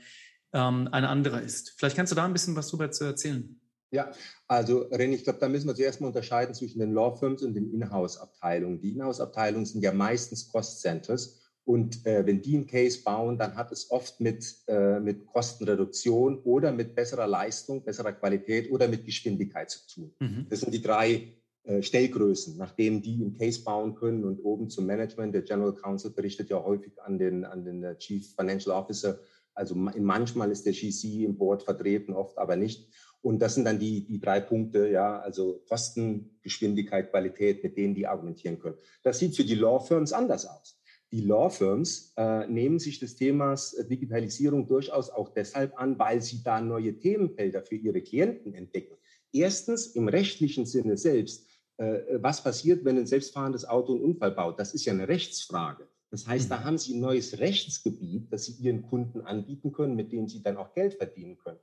ähm, 0.52 0.88
ein 0.93 1.05
anderer 1.05 1.43
ist. 1.43 1.75
Vielleicht 1.79 1.97
kannst 1.97 2.12
du 2.12 2.17
da 2.17 2.25
ein 2.25 2.33
bisschen 2.33 2.57
was 2.57 2.69
drüber 2.69 2.90
zu 2.90 3.05
erzählen. 3.05 3.61
Ja, 3.93 4.12
also 4.47 4.88
René, 4.90 5.14
ich 5.14 5.25
glaube, 5.25 5.40
da 5.40 5.49
müssen 5.49 5.67
wir 5.67 5.75
zuerst 5.75 6.00
mal 6.00 6.09
unterscheiden 6.09 6.55
zwischen 6.55 6.79
den 6.79 6.93
Law 6.93 7.17
Firms 7.17 7.43
und 7.43 7.55
den 7.55 7.73
Inhouse-Abteilungen. 7.73 8.81
Die 8.81 8.93
Inhouse-Abteilungen 8.93 9.67
sind 9.67 9.83
ja 9.83 9.93
meistens 9.93 10.49
Cost 10.49 10.81
Centers 10.81 11.39
und 11.64 12.05
äh, 12.07 12.26
wenn 12.26 12.43
die 12.43 12.57
einen 12.57 12.67
Case 12.67 13.02
bauen, 13.02 13.38
dann 13.38 13.55
hat 13.55 13.71
es 13.71 13.90
oft 13.90 14.21
mit, 14.21 14.57
äh, 14.67 14.99
mit 14.99 15.26
Kostenreduktion 15.26 16.38
oder 16.43 16.73
mit 16.73 16.95
besserer 16.95 17.26
Leistung, 17.26 17.85
besserer 17.85 18.12
Qualität 18.12 18.71
oder 18.71 18.88
mit 18.88 19.05
Geschwindigkeit 19.05 19.71
zu 19.71 19.87
tun. 19.87 20.14
Mhm. 20.21 20.47
Das 20.49 20.61
sind 20.61 20.73
die 20.73 20.83
drei 20.83 21.35
äh, 21.64 21.83
Stellgrößen, 21.83 22.57
nachdem 22.57 23.02
die 23.02 23.23
einen 23.23 23.37
Case 23.37 23.62
bauen 23.62 23.95
können. 23.95 24.25
Und 24.25 24.40
oben 24.40 24.71
zum 24.71 24.87
Management, 24.87 25.35
der 25.35 25.43
General 25.43 25.75
Counsel 25.75 26.11
berichtet 26.11 26.49
ja 26.49 26.64
häufig 26.64 26.93
an 27.02 27.19
den, 27.19 27.45
an 27.45 27.64
den 27.64 27.85
äh, 27.85 27.97
Chief 27.99 28.35
Financial 28.35 28.75
Officer. 28.75 29.21
Also 29.52 29.75
manchmal 29.75 30.50
ist 30.50 30.64
der 30.64 30.73
GC 30.73 31.25
im 31.25 31.37
Board 31.37 31.62
vertreten, 31.62 32.14
oft 32.14 32.38
aber 32.38 32.57
nicht. 32.57 32.88
Und 33.21 33.40
das 33.40 33.55
sind 33.55 33.67
dann 33.67 33.79
die, 33.79 34.07
die 34.07 34.19
drei 34.19 34.40
Punkte, 34.40 34.88
ja, 34.88 35.21
also 35.21 35.62
Kosten, 35.69 36.38
Geschwindigkeit, 36.40 37.11
Qualität, 37.11 37.62
mit 37.62 37.76
denen 37.76 37.95
die 37.95 38.07
argumentieren 38.07 38.59
können. 38.59 38.79
Das 39.02 39.19
sieht 39.19 39.37
für 39.37 39.45
die 39.45 39.57
Law 39.57 39.81
Firms 39.81 40.14
anders 40.14 40.47
aus. 40.47 40.80
Die 41.12 41.23
Law 41.23 41.50
Firms 41.50 42.12
äh, 42.17 42.47
nehmen 42.47 42.79
sich 42.79 43.00
des 43.00 43.17
Themas 43.17 43.75
äh, 43.75 43.85
Digitalisierung 43.85 44.69
durchaus 44.69 45.11
auch 45.11 45.31
deshalb 45.31 45.76
an, 45.76 45.99
weil 45.99 46.23
sie 46.23 46.43
da 46.43 46.61
neue 46.61 46.97
Themenfelder 46.99 47.62
für 47.62 47.75
ihre 47.75 48.00
Klienten 48.00 48.55
entdecken. 48.55 48.97
Erstens 49.33 49.88
im 49.88 50.09
rechtlichen 50.09 50.67
Sinne 50.67 50.97
selbst. 50.97 51.49
Äh, 51.79 52.23
was 52.23 52.45
passiert, 52.45 52.85
wenn 52.85 52.97
ein 52.97 53.07
selbstfahrendes 53.07 53.64
Auto 53.64 53.95
einen 53.95 54.05
Unfall 54.05 54.31
baut? 54.31 54.61
Das 54.61 54.73
ist 54.73 54.85
ja 54.85 54.93
eine 54.93 55.09
Rechtsfrage. 55.09 55.88
Das 56.12 56.26
heißt, 56.26 56.50
da 56.50 56.61
mhm. 56.61 56.64
haben 56.64 56.79
Sie 56.79 56.95
ein 56.95 57.00
neues 57.00 57.38
Rechtsgebiet, 57.40 58.33
das 58.33 58.47
Sie 58.47 58.52
Ihren 58.62 58.83
Kunden 58.83 59.21
anbieten 59.23 59.73
können, 59.73 59.97
mit 59.97 60.12
dem 60.12 60.29
Sie 60.29 60.43
dann 60.43 60.57
auch 60.57 60.75
Geld 60.75 60.95
verdienen 60.95 61.38
können. 61.38 61.61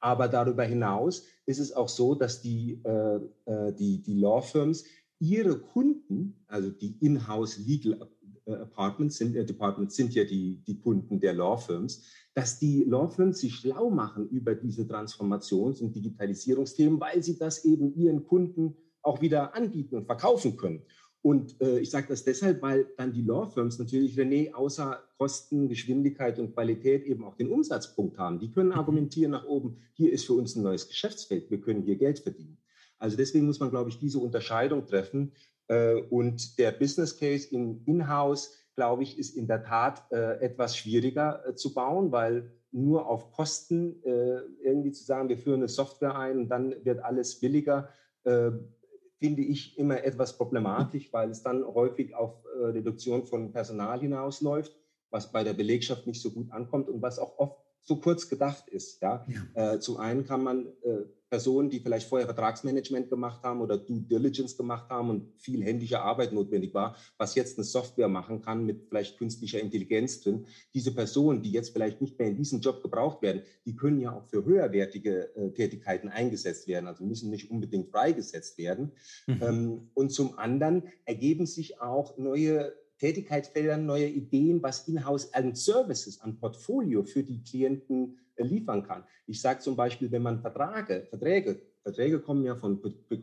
Aber 0.00 0.28
darüber 0.28 0.64
hinaus 0.64 1.24
ist 1.46 1.58
es 1.58 1.72
auch 1.72 1.88
so, 1.88 2.14
dass 2.14 2.40
die, 2.40 2.80
äh, 2.84 3.16
äh 3.46 3.72
die, 3.72 4.02
die 4.02 4.20
Law 4.20 4.40
Firms 4.40 4.84
ihre 5.18 5.58
Kunden, 5.58 6.44
also 6.46 6.70
die 6.70 6.96
In-house 7.00 7.58
Legal 7.58 8.08
Apartments 8.46 9.16
sind, 9.16 9.34
äh, 9.36 9.44
Departments 9.44 9.96
sind 9.96 10.14
ja 10.14 10.24
die, 10.24 10.62
die 10.66 10.78
Kunden 10.78 11.20
der 11.20 11.34
Law 11.34 11.56
Firms, 11.56 12.04
dass 12.34 12.58
die 12.58 12.84
Law 12.84 13.08
Firms 13.08 13.40
sich 13.40 13.54
schlau 13.54 13.90
machen 13.90 14.28
über 14.28 14.54
diese 14.54 14.82
Transformations- 14.82 15.80
und 15.80 15.94
Digitalisierungsthemen, 15.94 17.00
weil 17.00 17.22
sie 17.22 17.38
das 17.38 17.64
eben 17.64 17.94
ihren 17.94 18.26
Kunden 18.26 18.76
auch 19.02 19.20
wieder 19.20 19.54
anbieten 19.54 19.96
und 19.96 20.06
verkaufen 20.06 20.56
können. 20.56 20.82
Und 21.22 21.60
äh, 21.60 21.80
ich 21.80 21.90
sage 21.90 22.06
das 22.08 22.22
deshalb, 22.22 22.62
weil 22.62 22.86
dann 22.96 23.12
die 23.12 23.22
Law 23.22 23.46
Firms 23.46 23.80
natürlich, 23.80 24.16
René, 24.16 24.52
außer 24.52 25.02
Kosten, 25.18 25.68
Geschwindigkeit 25.68 26.38
und 26.38 26.54
Qualität 26.54 27.04
eben 27.04 27.24
auch 27.24 27.34
den 27.34 27.50
Umsatzpunkt 27.50 28.16
haben. 28.16 28.38
Die 28.38 28.52
können 28.52 28.68
mhm. 28.68 28.76
argumentieren 28.76 29.32
nach 29.32 29.44
oben, 29.44 29.78
hier 29.94 30.12
ist 30.12 30.26
für 30.26 30.34
uns 30.34 30.54
ein 30.54 30.62
neues 30.62 30.86
Geschäftsfeld, 30.86 31.50
wir 31.50 31.60
können 31.60 31.82
hier 31.82 31.96
Geld 31.96 32.20
verdienen. 32.20 32.58
Also 32.98 33.16
deswegen 33.16 33.46
muss 33.46 33.58
man, 33.58 33.70
glaube 33.70 33.90
ich, 33.90 33.98
diese 33.98 34.18
Unterscheidung 34.20 34.86
treffen. 34.86 35.32
Äh, 35.68 35.94
und 36.10 36.58
der 36.58 36.72
Business 36.72 37.18
Case 37.18 37.48
in 37.48 37.82
In-house, 37.84 38.52
glaube 38.74 39.02
ich, 39.02 39.18
ist 39.18 39.36
in 39.36 39.46
der 39.46 39.62
Tat 39.62 40.04
äh, 40.12 40.38
etwas 40.40 40.76
schwieriger 40.76 41.42
äh, 41.46 41.54
zu 41.54 41.74
bauen, 41.74 42.12
weil 42.12 42.52
nur 42.72 43.08
auf 43.08 43.32
Kosten 43.32 44.02
irgendwie 44.02 44.92
zu 44.92 45.02
sagen, 45.02 45.30
wir 45.30 45.38
führen 45.38 45.60
eine 45.60 45.68
Software 45.68 46.18
ein 46.18 46.36
und 46.40 46.48
dann 46.50 46.74
wird 46.84 47.02
alles 47.02 47.40
billiger, 47.40 47.88
finde 48.22 49.42
ich 49.42 49.78
immer 49.78 50.04
etwas 50.04 50.36
problematisch, 50.36 51.10
weil 51.10 51.30
es 51.30 51.42
dann 51.42 51.64
häufig 51.64 52.14
auf 52.14 52.44
Reduktion 52.54 53.24
von 53.24 53.50
Personal 53.50 54.00
hinausläuft, 54.00 54.76
was 55.08 55.32
bei 55.32 55.42
der 55.42 55.54
Belegschaft 55.54 56.06
nicht 56.06 56.20
so 56.20 56.30
gut 56.30 56.52
ankommt 56.52 56.90
und 56.90 57.00
was 57.00 57.18
auch 57.18 57.38
oft 57.38 57.65
so 57.86 57.96
kurz 57.96 58.28
gedacht 58.28 58.68
ist. 58.68 59.00
Ja? 59.00 59.24
ja. 59.54 59.74
Äh, 59.74 59.80
zum 59.80 59.96
einen 59.96 60.26
kann 60.26 60.42
man 60.42 60.66
äh, 60.82 61.04
Personen, 61.28 61.70
die 61.70 61.80
vielleicht 61.80 62.08
vorher 62.08 62.26
Vertragsmanagement 62.26 63.10
gemacht 63.10 63.42
haben 63.42 63.60
oder 63.60 63.78
Due 63.78 64.00
Diligence 64.00 64.56
gemacht 64.56 64.88
haben 64.90 65.10
und 65.10 65.32
viel 65.38 65.62
händische 65.62 66.00
Arbeit 66.00 66.32
notwendig 66.32 66.72
war, 66.72 66.96
was 67.18 67.34
jetzt 67.34 67.58
eine 67.58 67.64
Software 67.64 68.08
machen 68.08 68.42
kann 68.42 68.64
mit 68.64 68.86
vielleicht 68.88 69.18
künstlicher 69.18 69.60
Intelligenz 69.60 70.20
drin. 70.20 70.46
Diese 70.72 70.94
Personen, 70.94 71.42
die 71.42 71.50
jetzt 71.50 71.70
vielleicht 71.70 72.00
nicht 72.00 72.18
mehr 72.18 72.28
in 72.28 72.36
diesem 72.36 72.60
Job 72.60 72.80
gebraucht 72.82 73.22
werden, 73.22 73.42
die 73.64 73.74
können 73.74 74.00
ja 74.00 74.12
auch 74.12 74.24
für 74.26 74.44
höherwertige 74.44 75.34
äh, 75.34 75.50
Tätigkeiten 75.50 76.08
eingesetzt 76.08 76.68
werden, 76.68 76.86
also 76.86 77.04
müssen 77.04 77.30
nicht 77.30 77.50
unbedingt 77.50 77.90
freigesetzt 77.90 78.58
werden. 78.58 78.92
Mhm. 79.26 79.42
Ähm, 79.42 79.90
und 79.94 80.10
zum 80.10 80.38
anderen 80.38 80.84
ergeben 81.04 81.46
sich 81.46 81.80
auch 81.80 82.18
neue 82.18 82.72
Tätigkeitsfeldern, 82.98 83.84
neue 83.84 84.06
Ideen, 84.06 84.62
was 84.62 84.88
Inhouse 84.88 85.32
an 85.34 85.54
Services, 85.54 86.20
an 86.20 86.38
Portfolio 86.38 87.02
für 87.02 87.22
die 87.22 87.42
Klienten 87.42 88.18
äh, 88.36 88.44
liefern 88.44 88.82
kann. 88.82 89.04
Ich 89.26 89.40
sage 89.40 89.60
zum 89.60 89.76
Beispiel, 89.76 90.10
wenn 90.10 90.22
man 90.22 90.40
Verträge, 90.40 91.06
Verträge, 91.08 91.60
Verträge 91.82 92.20
kommen 92.20 92.44
ja 92.44 92.56
von 92.56 92.80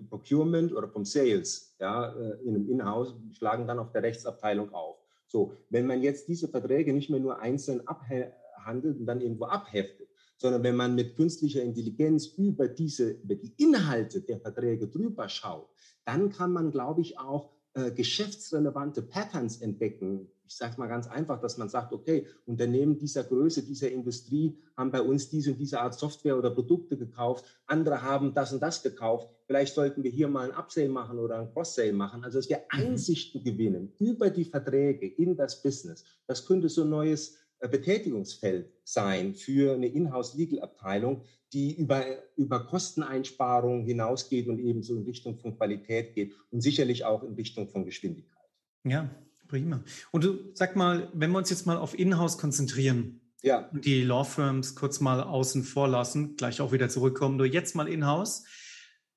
Procurement 0.10 0.74
oder 0.74 0.88
vom 0.88 1.06
Sales, 1.06 1.75
ja, 1.80 2.13
äh, 2.13 2.42
in 2.44 2.56
einem 2.56 2.70
Inhouse, 2.70 3.15
schlagen 3.38 3.68
dann 3.68 3.80
auf 3.80 3.92
der 3.92 4.03
Rechtsabteilung 4.03 4.74
auf. 4.74 4.98
So, 5.27 5.53
wenn 5.70 5.88
man 5.88 6.01
jetzt 6.01 6.27
diese 6.27 6.48
Verträge 6.48 6.94
nicht 6.94 7.10
mehr 7.10 7.20
nur 7.20 7.39
einzeln 7.39 7.82
abhandelt 7.88 9.00
und 9.00 9.06
dann 9.06 9.20
irgendwo 9.20 9.46
abheftet, 9.46 10.08
sondern 10.38 10.63
wenn 10.63 10.75
man 10.75 10.94
mit 10.94 11.15
künstlicher 11.15 11.63
Intelligenz 11.63 12.27
über 12.38 12.68
diese, 12.68 13.12
über 13.12 13.36
die 13.36 13.53
Inhalte 13.58 14.22
der 14.22 14.39
Verträge 14.39 14.88
drüber 14.88 15.30
schaut, 15.30 15.70
dann 16.06 16.30
kann 16.30 16.51
man, 16.51 16.72
glaube 16.72 17.01
ich, 17.01 17.18
auch 17.18 17.50
äh, 17.75 17.92
geschäftsrelevante 17.92 19.01
Patterns 19.01 19.58
entdecken. 19.58 20.27
Ich 20.48 20.58
sage 20.58 20.75
mal 20.77 20.88
ganz 20.88 21.08
einfach, 21.08 21.39
dass 21.39 21.58
man 21.58 21.70
sagt, 21.70 21.92
okay, 21.94 22.27
Unternehmen 22.46 23.00
dieser 23.00 23.24
Größe, 23.24 23.63
dieser 23.63 23.89
Industrie 23.89 24.56
haben 24.77 24.92
bei 24.92 25.01
uns 25.01 25.30
diese 25.30 25.51
und 25.51 25.58
diese 25.58 25.82
Art 25.82 25.98
Software 25.98 26.38
oder 26.38 26.51
Produkte 26.51 26.98
gekauft, 26.98 27.46
andere 27.65 28.03
haben 28.03 28.34
das 28.36 28.53
und 28.53 28.62
das 28.62 28.84
gekauft. 28.84 29.30
Vielleicht 29.48 29.74
sollten 29.74 30.03
wir 30.03 30.12
hier 30.12 30.27
mal 30.27 30.51
ein 30.51 30.56
Upsale 30.56 30.89
machen 30.89 31.18
oder 31.18 31.39
ein 31.39 31.51
Cross-Sale 31.51 31.94
machen. 31.94 32.24
Also 32.24 32.38
dass 32.38 32.50
wir 32.50 32.58
mhm. 32.58 32.63
Einsichten 32.70 33.44
gewinnen 33.44 33.94
über 33.98 34.30
die 34.30 34.46
Verträge 34.46 35.08
in 35.08 35.36
das 35.36 35.63
Business. 35.63 36.03
Das 36.27 36.46
könnte 36.46 36.70
so 36.70 36.84
ein 36.84 36.89
neues 36.89 37.38
Betätigungsfeld 37.67 38.72
sein 38.84 39.36
für 39.36 39.74
eine 39.74 39.88
Inhouse-Legal-Abteilung, 39.88 41.24
die 41.53 41.75
über, 41.75 42.03
über 42.36 42.65
Kosteneinsparungen 42.65 43.86
hinausgeht 43.86 44.48
und 44.48 44.60
ebenso 44.60 44.96
in 44.96 45.03
Richtung 45.03 45.38
von 45.38 45.55
Qualität 45.55 46.15
geht 46.15 46.34
und 46.51 46.62
sicherlich 46.62 47.05
auch 47.05 47.24
in 47.24 47.34
Richtung 47.34 47.70
von 47.70 47.86
Geschwindigkeit. 47.86 48.43
Ja, 48.84 49.10
prima. 49.48 49.84
Und 50.12 50.24
du 50.24 50.39
sag 50.53 50.75
mal, 50.75 51.10
wenn 51.13 51.32
wir 51.32 51.38
uns 51.38 51.50
jetzt 51.50 51.65
mal 51.65 51.77
auf 51.77 51.98
Inhouse 51.98 52.38
konzentrieren 52.38 53.22
ja. 53.43 53.70
die 53.72 54.03
Law 54.03 54.24
Firms 54.24 54.75
kurz 54.75 55.00
mal 55.00 55.22
außen 55.22 55.63
vor 55.63 55.88
lassen, 55.88 56.36
gleich 56.36 56.62
auch 56.62 56.72
wieder 56.72 56.89
zurückkommen, 56.89 57.38
du 57.38 57.46
jetzt 57.46 57.75
mal 57.75 57.88
Inhouse. 57.88 58.46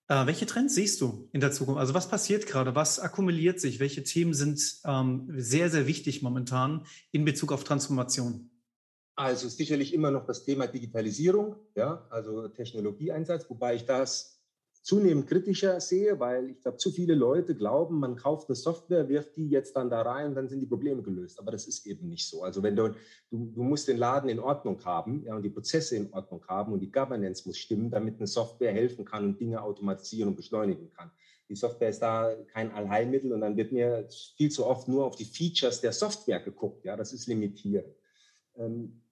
Äh, 0.09 0.27
welche 0.27 0.47
Trends 0.47 0.75
siehst 0.75 1.01
du 1.01 1.29
in 1.33 1.41
der 1.41 1.51
Zukunft? 1.51 1.81
Also 1.81 1.95
was 1.95 2.09
passiert 2.09 2.47
gerade? 2.47 2.75
Was 2.75 3.01
akkumuliert 3.01 3.61
sich? 3.61 3.81
Welche 3.81 4.05
Themen 4.05 4.35
sind 4.35 4.81
ähm, 4.85 5.29
sehr, 5.37 5.69
sehr 5.69 5.87
wichtig 5.87 6.23
momentan 6.23 6.87
in 7.11 7.25
Bezug 7.25 7.53
auf 7.53 7.65
Transformation? 7.65 8.51
Also 9.17 9.49
sicherlich 9.49 9.95
immer 9.95 10.11
noch 10.11 10.27
das 10.27 10.45
Thema 10.45 10.67
Digitalisierung, 10.67 11.57
ja, 11.75 12.07
also 12.11 12.49
Technologieeinsatz, 12.49 13.49
wobei 13.49 13.75
ich 13.77 13.87
das 13.87 14.36
zunehmend 14.87 15.27
kritischer 15.27 15.81
sehe, 15.81 16.21
weil 16.21 16.51
ich 16.51 16.61
glaube, 16.61 16.77
zu 16.77 16.93
viele 16.93 17.17
Leute 17.17 17.57
glauben, 17.57 17.99
man 17.99 18.15
kauft 18.15 18.49
eine 18.49 18.55
Software, 18.55 19.09
wirft 19.09 19.35
die 19.37 19.49
jetzt 19.49 19.75
dann 19.75 19.91
da 19.91 20.03
rein 20.03 20.29
und 20.29 20.37
dann 20.37 20.49
sind 20.49 20.61
die 20.61 20.67
Probleme 20.67 21.03
gelöst. 21.03 21.41
Aber 21.41 21.51
das 21.51 21.67
ist 21.67 21.87
eben 21.87 22.09
nicht 22.09 22.29
so. 22.29 22.45
Also 22.45 22.63
wenn 22.63 22.77
du, 22.77 22.95
du, 23.29 23.47
du 23.53 23.63
musst 23.65 23.89
den 23.89 23.97
Laden 23.97 24.31
in 24.31 24.39
Ordnung 24.39 24.85
haben 24.85 25.25
ja, 25.25 25.35
und 25.35 25.43
die 25.43 25.51
Prozesse 25.51 25.97
in 25.97 26.13
Ordnung 26.13 26.47
haben 26.47 26.73
und 26.73 26.79
die 26.79 26.93
Governance 26.93 27.43
muss 27.49 27.59
stimmen, 27.59 27.91
damit 27.91 28.19
eine 28.19 28.29
Software 28.29 28.73
helfen 28.73 29.05
kann 29.05 29.25
und 29.25 29.41
Dinge 29.41 29.61
automatisieren 29.61 30.29
und 30.29 30.37
beschleunigen 30.37 30.89
kann. 30.93 31.11
Die 31.49 31.57
Software 31.57 31.89
ist 31.89 31.99
da 32.01 32.37
kein 32.53 32.71
Allheilmittel 32.71 33.33
und 33.33 33.41
dann 33.41 33.57
wird 33.57 33.73
mir 33.73 34.09
viel 34.37 34.53
zu 34.53 34.65
oft 34.65 34.87
nur 34.87 35.05
auf 35.05 35.17
die 35.17 35.25
Features 35.25 35.81
der 35.81 35.93
Software 35.93 36.39
geguckt. 36.39 36.85
Ja, 36.85 36.97
das 36.97 37.13
ist 37.13 37.27
limitierend. 37.27 37.93
Ähm, 38.57 39.03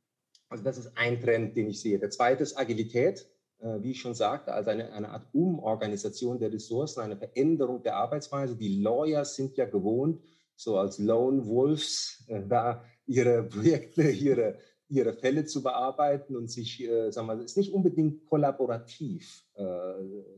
Also 0.49 0.63
das 0.63 0.79
ist 0.79 0.93
ein 0.97 1.21
Trend, 1.21 1.57
den 1.57 1.69
ich 1.69 1.81
sehe. 1.81 1.99
Der 1.99 2.11
zweite 2.11 2.45
ist 2.45 2.57
Agilität, 2.57 3.27
wie 3.61 3.93
ich 3.93 4.01
schon 4.01 4.15
sagte, 4.15 4.53
also 4.53 4.71
eine, 4.71 4.93
eine 4.93 5.09
Art 5.09 5.27
Umorganisation 5.33 6.39
der 6.39 6.53
Ressourcen, 6.53 7.01
eine 7.01 7.17
Veränderung 7.17 7.83
der 7.83 7.97
Arbeitsweise. 7.97 8.57
Die 8.57 8.81
Lawyers 8.81 9.37
sind 9.37 9.57
ja 9.57 9.65
gewohnt, 9.65 10.21
so 10.57 10.77
als 10.79 10.99
Lone 10.99 11.47
Wolves, 11.47 12.25
äh, 12.29 12.43
da 12.47 12.85
ihre 13.07 13.43
Projekte, 13.45 14.03
ihre 14.11 14.59
ihre 14.89 15.15
Fälle 15.15 15.45
zu 15.45 15.63
bearbeiten 15.63 16.37
und 16.37 16.51
sich, 16.51 16.83
äh, 16.83 17.11
sagen 17.11 17.27
wir, 17.27 17.43
ist 17.43 17.57
nicht 17.57 17.73
unbedingt 17.73 18.27
kollaborativ, 18.27 19.45
äh, 19.55 19.65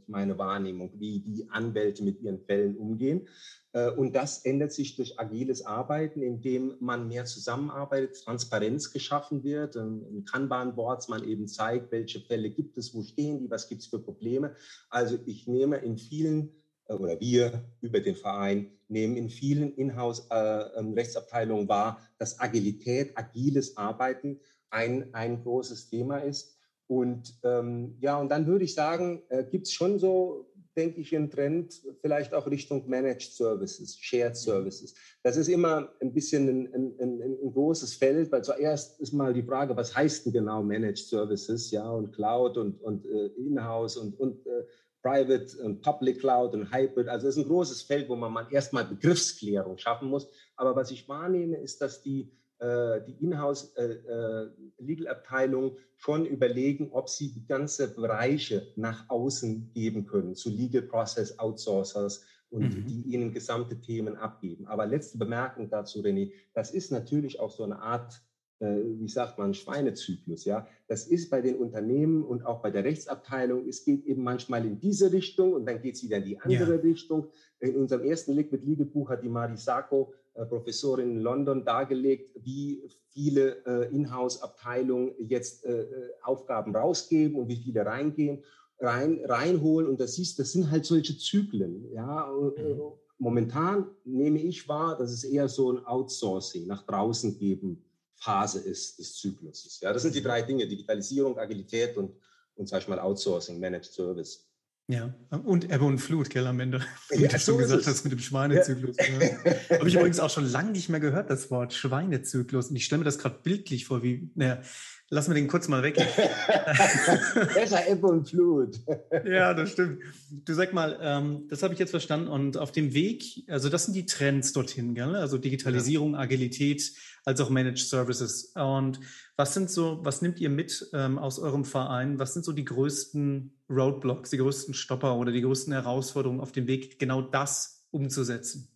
meine 0.07 0.39
Wahrnehmung, 0.39 0.93
wie 0.99 1.21
die 1.21 1.49
Anwälte 1.51 2.05
mit 2.05 2.21
ihren 2.21 2.41
Fällen 2.41 2.77
umgehen. 2.77 3.29
Äh, 3.73 3.91
und 3.91 4.15
das 4.15 4.45
ändert 4.45 4.73
sich 4.73 4.97
durch 4.97 5.19
agiles 5.19 5.67
Arbeiten, 5.67 6.23
indem 6.23 6.77
man 6.81 7.09
mehr 7.09 7.25
zusammenarbeitet, 7.25 8.23
Transparenz 8.23 8.93
geschaffen 8.93 9.43
wird, 9.43 9.77
in 9.77 10.25
Kanban-Boards 10.25 11.09
man 11.09 11.25
eben 11.25 11.49
zeigt, 11.49 11.91
welche 11.91 12.21
Fälle 12.21 12.51
gibt 12.51 12.79
es, 12.79 12.95
wo 12.95 13.03
stehen 13.03 13.41
die, 13.41 13.51
was 13.51 13.69
gibt 13.69 13.83
es 13.83 13.89
für 13.89 13.99
Probleme. 13.99 14.55
Also 14.91 15.19
ich 15.27 15.47
nehme 15.49 15.79
in 15.79 15.99
vielen 15.99 16.53
oder 16.89 17.21
wir 17.21 17.65
über 17.81 18.01
den 18.01 18.15
Verein 18.15 18.71
nehmen 18.89 19.17
in 19.17 19.29
vielen 19.31 19.75
Inhouse-Rechtsabteilungen 19.75 21.63
äh, 21.63 21.65
ähm, 21.65 21.69
wahr, 21.69 22.01
dass 22.19 22.39
Agilität, 22.41 23.17
agiles 23.17 23.77
Arbeiten 23.77 24.41
ein, 24.71 25.13
ein 25.15 25.43
großes 25.43 25.91
Thema 25.91 26.19
ist. 26.19 26.57
Und 26.89 27.39
ähm, 27.43 27.97
ja, 28.01 28.19
und 28.21 28.29
dann 28.29 28.47
würde 28.47 28.65
ich 28.65 28.75
sagen, 28.75 29.23
äh, 29.29 29.45
gibt 29.45 29.67
es 29.67 29.73
schon 29.73 29.99
so, 29.99 30.53
denke 30.77 31.01
ich, 31.01 31.17
einen 31.17 31.31
Trend 31.31 31.83
vielleicht 32.01 32.33
auch 32.33 32.47
Richtung 32.47 32.89
Managed 32.89 33.33
Services, 33.33 33.99
Shared 33.99 34.37
Services. 34.37 34.95
Das 35.23 35.37
ist 35.37 35.49
immer 35.49 35.91
ein 36.01 36.13
bisschen 36.13 36.49
ein, 36.49 36.75
ein, 36.75 36.95
ein, 37.01 37.23
ein 37.43 37.53
großes 37.53 37.95
Feld, 37.95 38.31
weil 38.31 38.45
zuerst 38.45 39.01
ist 39.01 39.13
mal 39.13 39.33
die 39.33 39.43
Frage, 39.43 39.77
was 39.77 39.97
heißt 39.97 40.27
denn 40.27 40.33
genau 40.35 40.63
Managed 40.63 41.09
Services, 41.09 41.71
ja, 41.73 41.91
und 41.91 42.13
Cloud 42.13 42.57
und, 42.57 42.81
und 42.83 43.05
äh, 43.07 43.27
Inhouse 43.37 43.97
und, 43.97 44.21
und 44.21 44.47
äh, 44.47 44.65
Private 45.07 45.63
und 45.63 45.83
Public 45.83 46.19
Cloud 46.19 46.55
und 46.55 46.75
Hybrid. 46.75 47.07
Also 47.09 47.29
es 47.29 47.37
ist 47.37 47.45
ein 47.45 47.49
großes 47.49 47.83
Feld, 47.83 48.09
wo 48.09 48.17
man 48.17 48.33
mal 48.33 48.49
erstmal 48.51 48.85
Begriffsklärung 48.85 49.79
schaffen 49.79 50.09
muss. 50.09 50.29
Aber 50.57 50.75
was 50.75 50.91
ich 50.91 51.09
wahrnehme, 51.09 51.59
ist, 51.59 51.81
dass 51.81 52.03
die, 52.03 52.33
äh, 52.59 53.03
die 53.07 53.13
Inhouse-Legal-Abteilung 53.25 55.65
äh, 55.65 55.75
äh 55.75 55.77
schon 55.95 56.27
überlegen, 56.27 56.91
ob 56.91 57.09
sie 57.09 57.33
die 57.33 57.47
ganze 57.47 57.95
Bereiche 57.95 58.67
nach 58.75 59.09
außen 59.09 59.71
geben 59.73 60.07
können, 60.07 60.35
zu 60.35 60.51
Legal 60.51 60.83
Process 60.83 61.39
Outsourcers 61.39 62.25
und 62.51 62.77
mhm. 62.77 62.87
die 62.87 63.03
ihnen 63.03 63.33
gesamte 63.33 63.81
Themen 63.81 64.17
abgeben. 64.17 64.67
Aber 64.67 64.87
letzte 64.87 65.19
Bemerkung 65.19 65.71
dazu, 65.71 66.01
René, 66.01 66.33
das 66.53 66.73
ist 66.73 66.91
natürlich 66.91 67.39
auch 67.39 67.53
so 67.53 67.63
eine 67.63 67.81
Art 67.81 68.21
wie 68.59 69.09
sagt 69.09 69.39
man, 69.39 69.53
Schweinezyklus. 69.53 70.45
Ja, 70.45 70.67
das 70.89 71.07
ist 71.07 71.31
bei 71.31 71.41
den 71.43 71.57
Unternehmen 71.57 72.25
und 72.25 72.47
auch 72.47 72.63
bei 72.63 72.71
der 72.71 72.85
Rechtsabteilung. 72.85 73.69
Es 73.69 73.85
geht 73.85 74.07
eben 74.07 74.23
manchmal 74.23 74.65
in 74.65 74.81
diese 74.81 75.13
Richtung 75.13 75.53
und 75.53 75.67
dann 75.67 75.83
geht 75.83 75.97
es 75.97 76.03
wieder 76.03 76.19
in 76.19 76.25
die 76.25 76.39
andere 76.39 76.77
ja. 76.77 76.81
Richtung. 76.81 77.29
In 77.61 77.77
unserem 77.77 78.05
ersten 78.05 78.33
Liquid 78.33 78.65
Legal 78.65 78.87
Buch 78.87 79.11
hat 79.11 79.23
die 79.23 79.29
Mari 79.29 79.57
Sacco, 79.57 80.13
äh, 80.35 80.45
Professorin 80.47 81.11
in 81.11 81.21
London, 81.21 81.65
dargelegt, 81.65 82.31
wie 82.43 82.83
viele 83.11 83.65
äh, 83.67 83.95
Inhouse-Abteilungen 83.95 85.13
jetzt 85.19 85.65
äh, 85.65 85.83
äh, 85.83 86.11
Aufgaben 86.23 86.75
rausgeben 86.75 87.39
und 87.39 87.49
wie 87.49 87.57
viele 87.57 87.85
reingehen, 87.85 88.43
rein, 88.79 89.21
reinholen. 89.25 89.89
Und 89.89 90.01
das 90.01 90.15
siehst, 90.15 90.39
das 90.39 90.53
sind 90.53 90.71
halt 90.71 90.85
solche 90.85 91.17
Zyklen. 91.17 91.91
Ja, 91.93 92.31
mhm. 92.31 92.81
momentan 93.19 93.87
nehme 94.05 94.39
ich 94.39 94.69
wahr, 94.69 94.97
dass 94.99 95.13
es 95.13 95.25
eher 95.25 95.49
so 95.49 95.73
ein 95.73 95.85
Outsourcing 95.85 96.67
nach 96.67 96.87
draußen 96.87 97.39
geben 97.39 97.86
Phase 98.17 98.61
ist 98.61 98.99
des 98.99 99.15
Zykluses. 99.15 99.81
Ja, 99.81 99.93
das 99.93 100.03
sind 100.03 100.15
die 100.15 100.23
drei 100.23 100.43
Dinge, 100.43 100.67
Digitalisierung, 100.67 101.39
Agilität 101.39 101.97
und, 101.97 102.13
und 102.55 102.69
sag 102.69 102.83
ich 102.83 102.89
mal, 102.89 102.99
Outsourcing, 102.99 103.61
Managed 103.61 103.93
Service. 103.93 104.49
Ja, 104.89 105.13
und 105.45 105.65
Ebbe 105.65 105.85
und 105.85 105.99
Flut, 105.99 106.31
gell, 106.31 106.47
am 106.47 106.61
Ende. 106.61 106.81
Wie 107.11 107.23
ja, 107.23 107.29
du 107.29 107.39
schon 107.41 107.59
gesagt 107.59 107.87
hast 107.87 108.05
mit 108.05 108.13
dem 108.13 108.21
Schweinezyklus. 108.21 108.97
Ja. 108.99 109.79
Habe 109.79 109.89
ich 109.89 109.97
übrigens 109.97 110.21
auch 110.21 110.31
schon 110.31 110.49
lange 110.49 110.71
nicht 110.71 110.89
mehr 110.89 111.01
gehört, 111.01 111.29
das 111.29 111.51
Wort 111.51 111.73
Schweinezyklus. 111.73 112.71
Und 112.71 112.77
ich 112.77 112.85
stelle 112.85 113.01
mir 113.01 113.05
das 113.05 113.19
gerade 113.19 113.41
bildlich 113.43 113.85
vor, 113.87 114.05
wie, 114.05 114.31
naja, 114.37 114.63
Lassen 115.09 115.31
wir 115.31 115.35
den 115.37 115.47
kurz 115.47 115.69
mal 115.69 115.85
weg. 115.85 115.95
Besser 117.55 117.89
Ebbe 117.89 118.09
und 118.09 118.29
Flut. 118.29 118.81
ja, 119.25 119.55
das 119.55 119.71
stimmt. 119.71 120.03
Du 120.45 120.53
sag 120.53 120.73
mal, 120.73 120.99
ähm, 121.01 121.47
das 121.49 121.63
habe 121.63 121.75
ich 121.75 121.79
jetzt 121.79 121.93
verstanden. 121.93 122.27
Und 122.27 122.57
auf 122.57 122.73
dem 122.73 122.93
Weg, 122.93 123.45
also 123.47 123.69
das 123.69 123.85
sind 123.85 123.95
die 123.95 124.07
Trends 124.07 124.53
dorthin, 124.53 124.97
gell? 124.97 125.15
Also 125.15 125.39
Digitalisierung, 125.39 126.15
ja. 126.15 126.19
Agilität, 126.19 126.93
als 127.27 127.41
auch 127.41 127.51
Managed 127.51 127.89
Services. 127.89 128.53
Und 128.55 129.01
was 129.37 129.53
sind 129.53 129.69
so, 129.69 129.99
was 130.03 130.23
nimmt 130.23 130.41
ihr 130.41 130.49
mit 130.49 130.89
ähm, 130.95 131.19
aus 131.19 131.39
eurem 131.39 131.65
Verein? 131.65 132.19
Was 132.19 132.33
sind 132.33 132.45
so 132.45 132.53
die 132.53 132.65
größten 132.65 133.53
Roadblocks, 133.69 134.31
die 134.31 134.39
größten 134.39 134.73
Stopper 134.73 135.17
oder 135.17 135.33
die 135.33 135.43
größten 135.43 135.73
Herausforderungen 135.73 136.41
auf 136.41 136.53
dem 136.53 136.69
Weg, 136.69 136.99
genau 136.99 137.21
das 137.21 137.87
umzusetzen? 137.91 138.69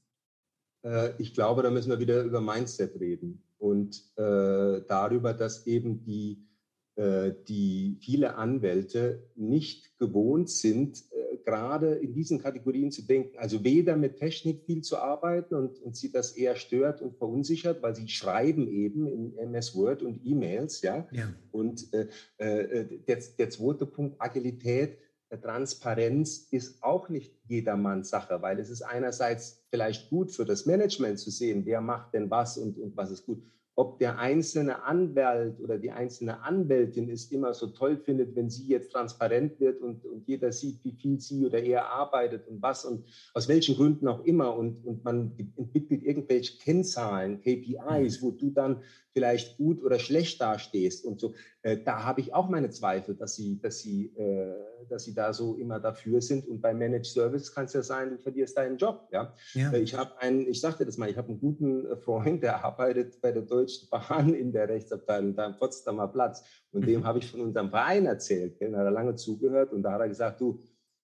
Äh, 0.85 1.13
ich 1.19 1.33
glaube, 1.33 1.63
da 1.63 1.71
müssen 1.71 1.91
wir 1.91 2.01
wieder 2.01 2.25
über 2.25 2.41
Mindset 2.41 2.99
reden 2.99 3.43
und 3.59 4.03
äh, 4.17 4.83
darüber, 4.89 5.33
dass 5.33 5.67
eben 5.67 6.03
die, 6.03 6.45
die 6.97 7.97
viele 8.01 8.35
Anwälte 8.35 9.23
nicht 9.35 9.97
gewohnt 9.99 10.51
sind, 10.51 11.05
äh, 11.13 11.37
gerade 11.45 11.95
in 11.95 12.13
diesen 12.13 12.41
Kategorien 12.41 12.91
zu 12.91 13.03
denken. 13.03 13.39
Also 13.39 13.65
weder 13.65 13.97
mit 13.97 14.19
Technik 14.19 14.65
viel 14.65 14.83
zu 14.83 14.99
arbeiten 14.99 15.55
und, 15.55 15.79
und 15.81 15.97
sie 15.97 16.11
das 16.11 16.33
eher 16.33 16.57
stört 16.57 17.01
und 17.01 17.17
verunsichert, 17.17 17.83
weil 17.83 17.95
sie 17.95 18.09
schreiben 18.09 18.69
eben 18.69 19.07
in 19.07 19.37
MS 19.39 19.75
Word 19.75 20.03
und 20.03 20.21
E-Mails, 20.25 20.83
ja. 20.83 21.07
ja. 21.13 21.33
Und 21.53 21.89
äh, 21.93 22.09
äh, 22.39 22.99
der, 23.07 23.19
der 23.39 23.51
zweite 23.51 23.87
Punkt, 23.87 24.21
Agilität 24.21 24.99
Transparenz 25.39 26.49
ist 26.51 26.83
auch 26.83 27.09
nicht 27.09 27.33
jedermanns 27.47 28.11
Sache, 28.11 28.43
weil 28.43 28.59
es 28.59 28.69
ist 28.69 28.83
einerseits 28.83 29.65
vielleicht 29.71 30.11
gut 30.11 30.33
für 30.33 30.45
das 30.45 30.67
Management 30.67 31.21
zu 31.21 31.31
sehen, 31.31 31.65
wer 31.65 31.81
macht 31.81 32.15
denn 32.15 32.31
was 32.31 32.59
und, 32.59 32.79
und 32.79 32.97
was 32.97 33.13
ist 33.13 33.27
gut 33.27 33.41
ob 33.81 33.99
der 33.99 34.19
einzelne 34.19 34.83
Anwalt 34.83 35.59
oder 35.59 35.79
die 35.79 35.91
einzelne 35.91 36.43
Anwältin 36.43 37.09
es 37.09 37.33
immer 37.33 37.55
so 37.55 37.69
toll 37.69 37.97
findet, 37.97 38.37
wenn 38.37 38.51
sie 38.51 38.67
jetzt 38.67 38.93
transparent 38.93 39.59
wird 39.59 39.81
und, 39.81 40.05
und 40.05 40.29
jeder 40.29 40.53
sieht, 40.53 40.85
wie 40.85 40.93
viel 40.93 41.19
sie 41.19 41.47
oder 41.47 41.63
er 41.63 41.87
arbeitet 41.87 42.47
und 42.47 42.61
was 42.61 42.85
und 42.85 43.07
aus 43.33 43.49
welchen 43.49 43.77
Gründen 43.77 44.07
auch 44.07 44.23
immer. 44.27 44.55
Und, 44.55 44.85
und 44.85 45.03
man 45.03 45.33
entwickelt 45.57 46.03
irgendwelche 46.03 46.59
Kennzahlen, 46.59 47.41
KPIs, 47.41 48.21
wo 48.21 48.33
du 48.33 48.51
dann 48.51 48.83
vielleicht 49.15 49.57
gut 49.57 49.83
oder 49.83 49.99
schlecht 49.99 50.43
dastehst 50.43 51.07
und 51.07 51.19
so. 51.19 51.33
Äh, 51.63 51.79
da 51.83 52.05
habe 52.05 52.21
ich 52.21 52.35
auch 52.35 52.51
meine 52.51 52.69
Zweifel, 52.69 53.15
dass 53.15 53.35
sie, 53.35 53.61
dass, 53.63 53.79
sie, 53.79 54.13
äh, 54.15 54.53
dass 54.89 55.05
sie 55.05 55.15
da 55.15 55.33
so 55.33 55.57
immer 55.57 55.81
dafür 55.81 56.21
sind. 56.21 56.49
Und 56.49 56.61
bei 56.61 56.73
Managed 56.73 57.07
Service 57.07 57.53
kann 57.53 57.67
es 57.67 57.73
ja 57.73 57.83
sein, 57.83 58.11
du 58.11 58.19
verlierst 58.19 58.57
deinen 58.57 58.77
Job. 58.77 59.09
Ja? 59.13 59.35
ja. 59.55 59.73
Äh, 59.73 59.81
ich 59.81 59.95
habe 59.95 60.19
einen, 60.21 60.47
ich 60.47 60.61
sagte 60.61 60.87
das 60.87 60.97
mal, 60.97 61.11
ich 61.11 61.17
habe 61.17 61.29
einen 61.29 61.41
guten 61.41 61.87
äh, 61.87 61.97
Freund, 61.97 62.43
der 62.43 62.65
arbeitet 62.65 63.21
bei 63.21 63.33
der 63.33 63.43
Deutschen 63.43 63.89
Bahn 63.91 64.35
in 64.35 64.53
der 64.53 64.69
Rechtsabteilung 64.69 65.35
da 65.35 65.47
am 65.47 65.57
Potsdamer 65.57 66.09
Platz. 66.09 66.43
Und 66.73 66.83
mhm. 66.83 66.87
dem 66.87 67.05
habe 67.05 67.19
ich 67.19 67.31
von 67.31 67.41
unserem 67.41 67.71
Verein 67.71 68.07
erzählt. 68.07 68.61
Den 68.61 68.77
hat 68.77 68.85
er 68.85 68.91
lange 68.91 69.15
zugehört 69.17 69.73
und 69.73 69.83
da 69.83 69.93
hat 69.93 70.01
er 70.01 70.09
gesagt, 70.09 70.41
du, 70.41 70.61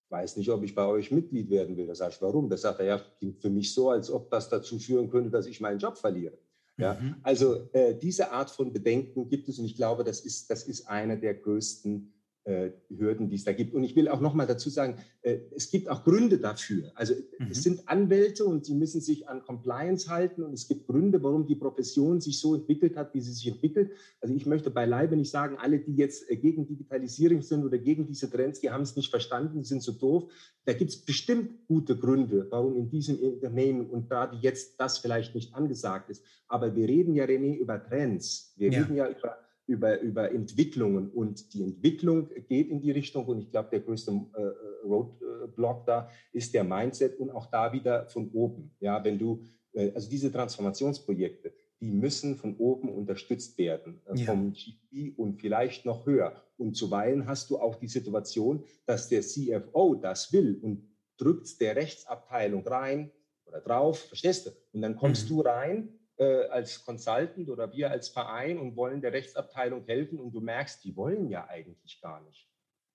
weiß 0.09 0.37
nicht, 0.37 0.51
ob 0.51 0.63
ich 0.63 0.75
bei 0.75 0.87
euch 0.87 1.11
Mitglied 1.11 1.51
werden 1.51 1.77
will. 1.77 1.87
Da 1.87 1.95
sage 1.95 2.13
ich, 2.15 2.23
warum? 2.23 2.49
Da 2.49 2.57
sagt 2.57 2.81
er, 2.81 2.87
ja, 2.87 3.01
klingt 3.19 3.41
für 3.41 3.51
mich 3.51 3.75
so, 3.75 3.91
als 3.91 4.11
ob 4.11 4.31
das 4.31 4.49
dazu 4.49 4.79
führen 4.79 5.11
könnte, 5.11 5.31
dass 5.31 5.47
ich 5.47 5.61
meinen 5.61 5.79
Job 5.79 5.99
verliere. 5.99 6.39
Ja, 6.79 6.95
mhm. 6.95 7.17
Also 7.23 7.69
äh, 7.73 7.95
diese 7.95 8.31
Art 8.33 8.51
von 8.51 8.73
Bedenken 8.73 9.29
gibt 9.29 9.49
es 9.49 9.59
und 9.59 9.65
ich 9.65 9.77
glaube, 9.77 10.05
das 10.05 10.21
ist, 10.21 10.51
das 10.51 10.65
ist 10.65 10.87
eine 10.89 11.19
der 11.19 11.35
größten 11.35 12.13
Hürden, 12.47 13.29
die 13.29 13.35
es 13.35 13.45
da 13.45 13.53
gibt. 13.53 13.75
Und 13.75 13.83
ich 13.83 13.97
will 13.97 14.09
auch 14.09 14.21
noch 14.21 14.35
mal 14.35 14.47
dazu 14.47 14.71
sagen, 14.71 14.99
äh, 15.23 15.39
es 15.55 15.71
gibt 15.71 15.89
auch 15.89 16.05
Gründe 16.05 16.39
dafür. 16.39 16.93
Also 16.95 17.15
mhm. 17.15 17.49
es 17.51 17.65
sind 17.65 17.89
Anwälte 17.89 18.45
und 18.45 18.65
sie 18.65 18.75
müssen 18.75 19.01
sich 19.01 19.29
an 19.29 19.43
Compliance 19.43 20.09
halten 20.09 20.45
und 20.45 20.53
es 20.53 20.69
gibt 20.69 20.87
Gründe, 20.87 21.21
warum 21.23 21.47
die 21.47 21.57
Profession 21.57 22.21
sich 22.21 22.39
so 22.39 22.55
entwickelt 22.55 22.97
hat, 22.97 23.15
wie 23.15 23.21
sie 23.21 23.33
sich 23.33 23.49
entwickelt. 23.49 23.91
Also 24.21 24.33
ich 24.35 24.47
möchte 24.47 24.71
beileibe 24.71 25.17
nicht 25.17 25.31
sagen, 25.31 25.57
alle, 25.59 25.81
die 25.81 25.97
jetzt 25.97 26.31
äh, 26.31 26.37
gegen 26.37 26.69
Digitalisierung 26.69 27.43
sind 27.43 27.65
oder 27.65 27.79
gegen 27.79 28.07
diese 28.07 28.31
Trends, 28.31 28.61
die 28.61 28.71
haben 28.71 28.83
es 28.83 28.95
nicht 28.95 29.11
verstanden, 29.11 29.65
sind 29.65 29.83
so 29.83 29.93
doof. 29.93 30.31
Da 30.65 30.73
gibt 30.73 30.91
es 30.91 31.05
bestimmt 31.05 31.67
gute 31.67 31.97
Gründe, 31.97 32.47
warum 32.51 32.77
in 32.77 32.89
diesem 32.89 33.19
Unternehmen 33.19 33.91
und 33.91 34.09
gerade 34.09 34.37
jetzt 34.37 34.79
das 34.79 34.99
vielleicht 34.99 35.35
nicht 35.35 35.53
angesagt 35.55 36.11
ist. 36.11 36.23
Aber 36.47 36.77
wir 36.77 36.87
reden 36.87 37.15
ja, 37.15 37.25
René, 37.25 37.57
über 37.57 37.83
Trends. 37.83 38.53
Wir 38.57 38.71
ja. 38.71 38.83
reden 38.83 38.95
ja 38.95 39.09
über 39.09 39.37
über, 39.67 40.01
über 40.01 40.31
Entwicklungen. 40.33 41.11
Und 41.11 41.53
die 41.53 41.63
Entwicklung 41.63 42.29
geht 42.49 42.69
in 42.69 42.81
die 42.81 42.93
Richtung. 42.93 43.27
Und 43.27 43.41
ich 43.41 43.51
glaube, 43.51 43.71
der 43.71 43.81
größte 43.81 44.13
äh, 44.13 44.87
Roadblock 44.87 45.87
da 45.87 46.09
ist 46.33 46.55
der 46.55 46.65
Mindset 46.65 47.19
und 47.19 47.31
auch 47.31 47.47
da 47.47 47.73
wieder 47.73 48.07
von 48.07 48.31
oben. 48.33 48.71
Ja, 48.81 49.03
wenn 49.05 49.19
du, 49.19 49.43
äh, 49.73 49.93
also 49.93 50.09
diese 50.09 50.31
Transformationsprojekte, 50.33 51.53
die 51.81 51.91
müssen 51.91 52.37
von 52.37 52.57
oben 52.57 52.89
unterstützt 52.89 53.59
werden, 53.59 54.01
äh, 54.07 54.19
ja. 54.19 54.27
vom 54.27 54.53
GP 54.53 55.19
und 55.19 55.41
vielleicht 55.41 55.85
noch 55.85 56.07
höher. 56.07 56.43
Und 56.57 56.75
zuweilen 56.75 57.27
hast 57.27 57.51
du 57.51 57.59
auch 57.59 57.75
die 57.75 57.89
Situation, 57.89 58.65
dass 58.87 59.09
der 59.09 59.23
CFO 59.23 59.95
das 59.95 60.33
will 60.33 60.59
und 60.63 60.89
drückt 61.19 61.61
der 61.61 61.77
Rechtsabteilung 61.77 62.67
rein 62.67 63.11
oder 63.47 63.61
drauf, 63.61 63.99
verstehst 63.99 64.47
du? 64.47 64.51
Und 64.73 64.83
dann 64.83 64.97
kommst 64.97 65.25
mhm. 65.25 65.35
du 65.35 65.41
rein 65.41 65.89
äh, 66.19 66.47
als 66.47 66.85
Consultant 66.85 67.49
oder 67.49 67.73
wir 67.73 67.91
als 67.91 68.09
Verein 68.09 68.59
und 68.59 68.77
wollen 68.77 69.01
der 69.01 69.13
Rechtsabteilung 69.13 69.85
helfen 69.85 70.19
und 70.19 70.33
du 70.33 70.41
merkst, 70.41 70.83
die 70.85 70.97
wollen 70.97 71.29
ja 71.29 71.47
eigentlich 71.49 72.01
gar 72.01 72.23
nicht. 72.23 72.49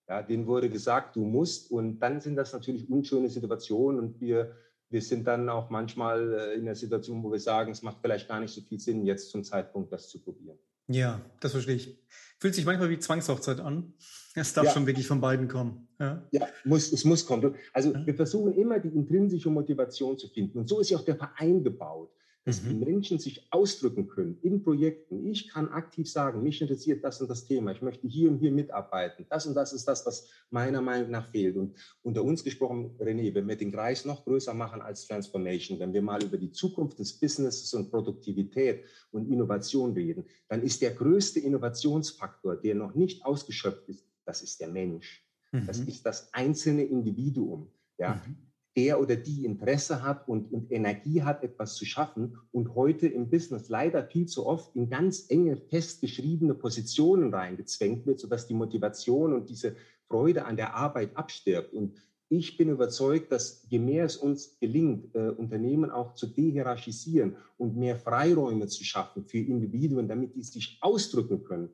Ja, 0.07 0.21
denen 0.21 0.47
wurde 0.47 0.69
gesagt, 0.69 1.15
du 1.15 1.23
musst 1.23 1.71
und 1.71 1.99
dann 1.99 2.19
sind 2.19 2.35
das 2.35 2.51
natürlich 2.53 2.89
unschöne 2.89 3.29
Situationen 3.29 3.99
und 3.99 4.19
wir, 4.19 4.55
wir 4.89 5.01
sind 5.01 5.25
dann 5.25 5.47
auch 5.49 5.69
manchmal 5.69 6.33
äh, 6.33 6.53
in 6.55 6.65
der 6.65 6.75
Situation, 6.75 7.23
wo 7.23 7.31
wir 7.31 7.39
sagen, 7.39 7.71
es 7.71 7.81
macht 7.81 7.97
vielleicht 8.01 8.27
gar 8.27 8.39
nicht 8.39 8.53
so 8.53 8.61
viel 8.61 8.79
Sinn, 8.79 9.05
jetzt 9.05 9.29
zum 9.29 9.43
Zeitpunkt 9.43 9.91
das 9.93 10.09
zu 10.09 10.21
probieren. 10.21 10.57
Ja, 10.87 11.21
das 11.39 11.53
verstehe 11.53 11.75
ich. 11.75 11.97
Fühlt 12.39 12.55
sich 12.55 12.65
manchmal 12.65 12.89
wie 12.89 12.99
Zwangshochzeit 12.99 13.59
an. 13.59 13.93
Es 14.33 14.53
darf 14.53 14.65
ja. 14.65 14.71
schon 14.71 14.87
wirklich 14.87 15.07
von 15.07 15.21
beiden 15.21 15.47
kommen. 15.47 15.87
Ja, 15.99 16.27
ja 16.31 16.47
muss, 16.65 16.91
es 16.91 17.05
muss 17.05 17.25
kommen. 17.25 17.55
Also 17.71 17.93
ja. 17.93 18.05
wir 18.05 18.15
versuchen 18.15 18.53
immer 18.55 18.79
die 18.79 18.89
intrinsische 18.89 19.49
Motivation 19.49 20.17
zu 20.17 20.27
finden. 20.27 20.57
Und 20.57 20.67
so 20.67 20.79
ist 20.79 20.89
ja 20.89 20.97
auch 20.97 21.05
der 21.05 21.15
Verein 21.15 21.63
gebaut 21.63 22.11
dass 22.43 22.63
mhm. 22.63 22.69
die 22.69 22.85
Menschen 22.85 23.19
sich 23.19 23.47
ausdrücken 23.51 24.07
können 24.07 24.37
in 24.41 24.63
Projekten. 24.63 25.27
Ich 25.27 25.49
kann 25.49 25.69
aktiv 25.69 26.09
sagen, 26.09 26.41
mich 26.41 26.61
interessiert 26.61 27.03
das 27.03 27.21
und 27.21 27.29
das 27.29 27.45
Thema, 27.45 27.71
ich 27.71 27.81
möchte 27.81 28.07
hier 28.07 28.29
und 28.29 28.39
hier 28.39 28.51
mitarbeiten. 28.51 29.25
Das 29.29 29.45
und 29.45 29.53
das 29.53 29.73
ist 29.73 29.87
das, 29.87 30.05
was 30.05 30.27
meiner 30.49 30.81
Meinung 30.81 31.11
nach 31.11 31.29
fehlt. 31.29 31.55
Und 31.55 31.75
unter 32.01 32.23
uns 32.23 32.43
gesprochen, 32.43 32.97
René, 32.99 33.33
wenn 33.35 33.47
wir 33.47 33.55
den 33.55 33.71
Kreis 33.71 34.05
noch 34.05 34.23
größer 34.23 34.53
machen 34.53 34.81
als 34.81 35.07
Transformation, 35.07 35.79
wenn 35.79 35.93
wir 35.93 36.01
mal 36.01 36.23
über 36.23 36.37
die 36.37 36.51
Zukunft 36.51 36.99
des 36.99 37.13
Businesses 37.19 37.73
und 37.73 37.91
Produktivität 37.91 38.85
und 39.11 39.31
Innovation 39.31 39.93
reden, 39.93 40.25
dann 40.47 40.63
ist 40.63 40.81
der 40.81 40.91
größte 40.91 41.39
Innovationsfaktor, 41.39 42.55
der 42.55 42.75
noch 42.75 42.95
nicht 42.95 43.23
ausgeschöpft 43.23 43.87
ist, 43.89 44.05
das 44.25 44.41
ist 44.41 44.59
der 44.59 44.69
Mensch. 44.69 45.23
Mhm. 45.51 45.67
Das 45.67 45.79
ist 45.79 46.05
das 46.05 46.33
einzelne 46.33 46.83
Individuum. 46.83 47.71
Ja. 47.97 48.15
Mhm 48.15 48.50
der 48.75 49.01
oder 49.01 49.15
die 49.15 49.45
Interesse 49.45 50.01
hat 50.03 50.27
und, 50.27 50.51
und 50.51 50.71
Energie 50.71 51.23
hat, 51.23 51.43
etwas 51.43 51.75
zu 51.75 51.85
schaffen 51.85 52.37
und 52.51 52.75
heute 52.75 53.07
im 53.07 53.29
Business 53.29 53.69
leider 53.69 54.03
viel 54.03 54.27
zu 54.27 54.45
oft 54.45 54.75
in 54.75 54.89
ganz 54.89 55.25
enge, 55.29 55.57
festgeschriebene 55.57 56.53
Positionen 56.53 57.33
reingezwängt 57.33 58.05
wird, 58.05 58.19
sodass 58.19 58.47
die 58.47 58.53
Motivation 58.53 59.33
und 59.33 59.49
diese 59.49 59.75
Freude 60.07 60.45
an 60.45 60.55
der 60.55 60.75
Arbeit 60.75 61.15
abstirbt. 61.17 61.73
Und 61.73 61.95
ich 62.29 62.55
bin 62.55 62.69
überzeugt, 62.69 63.29
dass 63.33 63.65
je 63.67 63.79
mehr 63.79 64.05
es 64.05 64.15
uns 64.15 64.57
gelingt, 64.59 65.13
äh, 65.15 65.29
Unternehmen 65.29 65.91
auch 65.91 66.13
zu 66.13 66.27
dehierarchisieren 66.27 67.35
und 67.57 67.75
mehr 67.75 67.97
Freiräume 67.97 68.67
zu 68.67 68.85
schaffen 68.85 69.25
für 69.25 69.39
Individuen, 69.39 70.07
damit 70.07 70.35
die 70.35 70.43
sich 70.43 70.77
ausdrücken 70.79 71.43
können, 71.43 71.71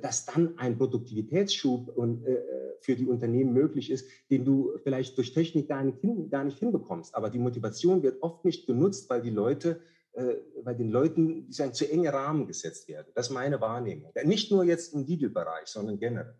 dass 0.00 0.24
dann 0.24 0.56
ein 0.58 0.78
Produktivitätsschub 0.78 1.88
und, 1.96 2.24
äh, 2.24 2.38
für 2.80 2.94
die 2.94 3.06
Unternehmen 3.06 3.52
möglich 3.52 3.90
ist, 3.90 4.08
den 4.30 4.44
du 4.44 4.78
vielleicht 4.84 5.16
durch 5.16 5.32
Technik 5.32 5.68
gar 5.68 5.82
nicht, 5.82 6.00
hin, 6.00 6.30
gar 6.30 6.44
nicht 6.44 6.58
hinbekommst. 6.58 7.14
Aber 7.14 7.28
die 7.28 7.38
Motivation 7.38 8.02
wird 8.02 8.22
oft 8.22 8.44
nicht 8.44 8.66
genutzt, 8.66 9.10
weil 9.10 9.22
die 9.22 9.30
Leute, 9.30 9.80
äh, 10.12 10.34
weil 10.62 10.76
den 10.76 10.90
Leuten 10.90 11.48
ein 11.58 11.74
zu 11.74 11.90
enge 11.90 12.12
Rahmen 12.12 12.46
gesetzt 12.46 12.88
werden. 12.88 13.08
Das 13.14 13.28
ist 13.28 13.32
meine 13.32 13.60
Wahrnehmung. 13.60 14.12
Nicht 14.24 14.52
nur 14.52 14.64
jetzt 14.64 14.94
im 14.94 15.06
Legal-Bereich, 15.06 15.66
sondern 15.66 15.98
generell. 15.98 16.38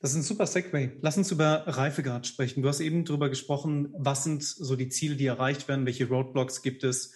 Das 0.00 0.10
ist 0.10 0.16
ein 0.16 0.22
super 0.22 0.46
Segway. 0.46 0.92
Lass 1.00 1.16
uns 1.16 1.30
über 1.30 1.64
Reifegrad 1.66 2.26
sprechen. 2.26 2.62
Du 2.62 2.68
hast 2.68 2.80
eben 2.80 3.04
darüber 3.04 3.28
gesprochen, 3.28 3.94
was 3.96 4.24
sind 4.24 4.42
so 4.42 4.76
die 4.76 4.88
Ziele, 4.88 5.16
die 5.16 5.26
erreicht 5.26 5.68
werden, 5.68 5.86
welche 5.86 6.08
Roadblocks 6.08 6.62
gibt 6.62 6.84
es. 6.84 7.14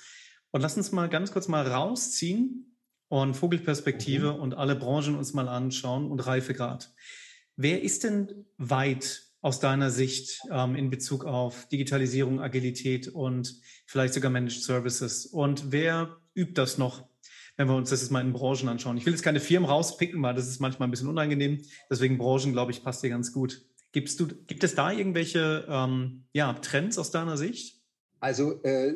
Und 0.52 0.60
lass 0.60 0.76
uns 0.76 0.92
mal 0.92 1.08
ganz 1.08 1.32
kurz 1.32 1.48
mal 1.48 1.66
rausziehen 1.66 2.73
und 3.08 3.34
Vogelperspektive 3.34 4.34
mhm. 4.34 4.40
und 4.40 4.54
alle 4.54 4.76
Branchen 4.76 5.16
uns 5.16 5.34
mal 5.34 5.48
anschauen 5.48 6.10
und 6.10 6.26
Reifegrad. 6.26 6.92
Wer 7.56 7.82
ist 7.82 8.04
denn 8.04 8.46
weit 8.58 9.22
aus 9.40 9.60
deiner 9.60 9.90
Sicht 9.90 10.40
ähm, 10.50 10.74
in 10.74 10.90
Bezug 10.90 11.24
auf 11.24 11.68
Digitalisierung, 11.68 12.40
Agilität 12.40 13.08
und 13.08 13.60
vielleicht 13.86 14.14
sogar 14.14 14.30
Managed 14.30 14.62
Services? 14.62 15.26
Und 15.26 15.70
wer 15.70 16.16
übt 16.34 16.54
das 16.54 16.78
noch, 16.78 17.06
wenn 17.56 17.68
wir 17.68 17.76
uns 17.76 17.90
das 17.90 18.00
jetzt 18.00 18.10
mal 18.10 18.22
in 18.22 18.32
Branchen 18.32 18.68
anschauen? 18.68 18.96
Ich 18.96 19.06
will 19.06 19.12
jetzt 19.12 19.22
keine 19.22 19.40
Firmen 19.40 19.68
rauspicken, 19.68 20.20
weil 20.22 20.34
das 20.34 20.48
ist 20.48 20.60
manchmal 20.60 20.88
ein 20.88 20.90
bisschen 20.90 21.08
unangenehm. 21.08 21.62
Deswegen 21.90 22.18
Branchen, 22.18 22.52
glaube 22.52 22.72
ich, 22.72 22.82
passt 22.82 23.02
dir 23.02 23.10
ganz 23.10 23.32
gut. 23.32 23.62
Gibst 23.92 24.18
du, 24.18 24.26
gibt 24.26 24.64
es 24.64 24.74
da 24.74 24.90
irgendwelche 24.90 25.66
ähm, 25.68 26.24
ja, 26.32 26.54
Trends 26.54 26.98
aus 26.98 27.12
deiner 27.12 27.36
Sicht? 27.36 27.80
Also 28.18 28.62
äh, 28.64 28.94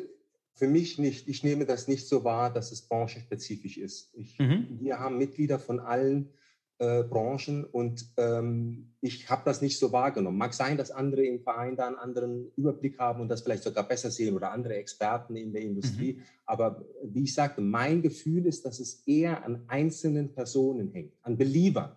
für 0.59 0.67
mich 0.67 0.99
nicht. 0.99 1.29
Ich 1.29 1.43
nehme 1.43 1.65
das 1.65 1.87
nicht 1.87 2.07
so 2.07 2.25
wahr, 2.25 2.51
dass 2.53 2.73
es 2.73 2.81
branchenspezifisch 2.81 3.77
ist. 3.77 4.13
Ich, 4.13 4.37
mhm. 4.37 4.67
Wir 4.81 4.99
haben 4.99 5.17
Mitglieder 5.17 5.57
von 5.57 5.79
allen 5.79 6.33
äh, 6.79 7.03
Branchen 7.03 7.63
und 7.63 8.05
ähm, 8.17 8.91
ich 8.99 9.29
habe 9.29 9.43
das 9.45 9.61
nicht 9.61 9.79
so 9.79 9.93
wahrgenommen. 9.93 10.37
Mag 10.37 10.53
sein, 10.53 10.75
dass 10.75 10.91
andere 10.91 11.23
im 11.23 11.39
Verein 11.39 11.77
da 11.77 11.87
einen 11.87 11.95
anderen 11.95 12.51
Überblick 12.57 12.99
haben 12.99 13.21
und 13.21 13.29
das 13.29 13.41
vielleicht 13.41 13.63
sogar 13.63 13.87
besser 13.87 14.11
sehen 14.11 14.35
oder 14.35 14.51
andere 14.51 14.75
Experten 14.75 15.37
in 15.37 15.53
der 15.53 15.61
Industrie. 15.61 16.15
Mhm. 16.15 16.23
Aber 16.45 16.85
wie 17.03 17.23
ich 17.23 17.33
sagte, 17.33 17.61
mein 17.61 18.01
Gefühl 18.01 18.45
ist, 18.45 18.65
dass 18.65 18.81
es 18.81 19.03
eher 19.07 19.45
an 19.45 19.63
einzelnen 19.67 20.33
Personen 20.33 20.91
hängt, 20.91 21.13
an 21.21 21.37
Beliebern. 21.37 21.95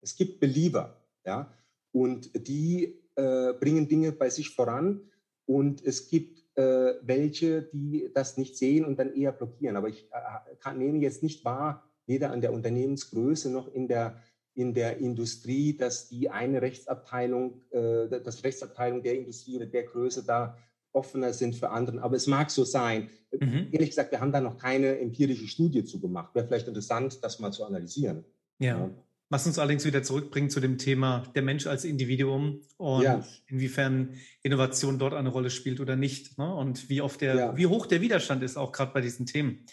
Es 0.00 0.16
gibt 0.16 0.40
Belieber, 0.40 0.96
ja, 1.26 1.52
und 1.92 2.30
die 2.48 3.02
äh, 3.16 3.52
bringen 3.52 3.86
Dinge 3.86 4.12
bei 4.12 4.30
sich 4.30 4.48
voran 4.48 5.02
und 5.44 5.84
es 5.84 6.08
gibt 6.08 6.47
äh, 6.58 6.98
welche, 7.02 7.62
die 7.62 8.10
das 8.12 8.36
nicht 8.36 8.56
sehen 8.56 8.84
und 8.84 8.98
dann 8.98 9.14
eher 9.14 9.30
blockieren. 9.30 9.76
Aber 9.76 9.88
ich 9.88 10.08
äh, 10.10 10.56
kann, 10.58 10.78
nehme 10.78 10.98
jetzt 10.98 11.22
nicht 11.22 11.44
wahr, 11.44 11.84
weder 12.06 12.32
an 12.32 12.40
der 12.40 12.52
Unternehmensgröße 12.52 13.48
noch 13.48 13.72
in 13.72 13.86
der, 13.86 14.20
in 14.54 14.74
der 14.74 14.98
Industrie, 14.98 15.76
dass 15.76 16.08
die 16.08 16.30
eine 16.30 16.60
Rechtsabteilung, 16.60 17.62
äh, 17.70 18.08
das 18.08 18.42
Rechtsabteilung 18.42 19.04
der 19.04 19.16
Industrie 19.16 19.54
oder 19.56 19.66
der 19.66 19.84
Größe 19.84 20.24
da 20.24 20.58
offener 20.92 21.32
sind 21.32 21.54
für 21.54 21.70
anderen. 21.70 22.00
Aber 22.00 22.16
es 22.16 22.26
mag 22.26 22.50
so 22.50 22.64
sein. 22.64 23.08
Mhm. 23.30 23.68
Ehrlich 23.70 23.90
gesagt, 23.90 24.10
wir 24.10 24.20
haben 24.20 24.32
da 24.32 24.40
noch 24.40 24.58
keine 24.58 24.98
empirische 24.98 25.46
Studie 25.46 25.84
zu 25.84 26.00
gemacht. 26.00 26.34
Wäre 26.34 26.48
vielleicht 26.48 26.66
interessant, 26.66 27.22
das 27.22 27.38
mal 27.38 27.52
zu 27.52 27.64
analysieren. 27.64 28.24
Ja. 28.58 28.78
ja. 28.78 28.90
Was 29.30 29.46
uns 29.46 29.58
allerdings 29.58 29.84
wieder 29.84 30.02
zurückbringt 30.02 30.50
zu 30.50 30.60
dem 30.60 30.78
Thema 30.78 31.24
der 31.34 31.42
Mensch 31.42 31.66
als 31.66 31.84
Individuum 31.84 32.62
und 32.78 33.02
ja. 33.02 33.22
inwiefern 33.46 34.14
Innovation 34.42 34.98
dort 34.98 35.12
eine 35.12 35.28
Rolle 35.28 35.50
spielt 35.50 35.80
oder 35.80 35.96
nicht. 35.96 36.38
Ne? 36.38 36.54
Und 36.54 36.88
wie 36.88 37.02
oft 37.02 37.20
der, 37.20 37.34
ja. 37.34 37.56
wie 37.56 37.66
hoch 37.66 37.86
der 37.86 38.00
Widerstand 38.00 38.42
ist, 38.42 38.56
auch 38.56 38.72
gerade 38.72 38.92
bei 38.92 39.02
diesen 39.02 39.26
Themen. 39.26 39.66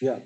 Ja. 0.00 0.20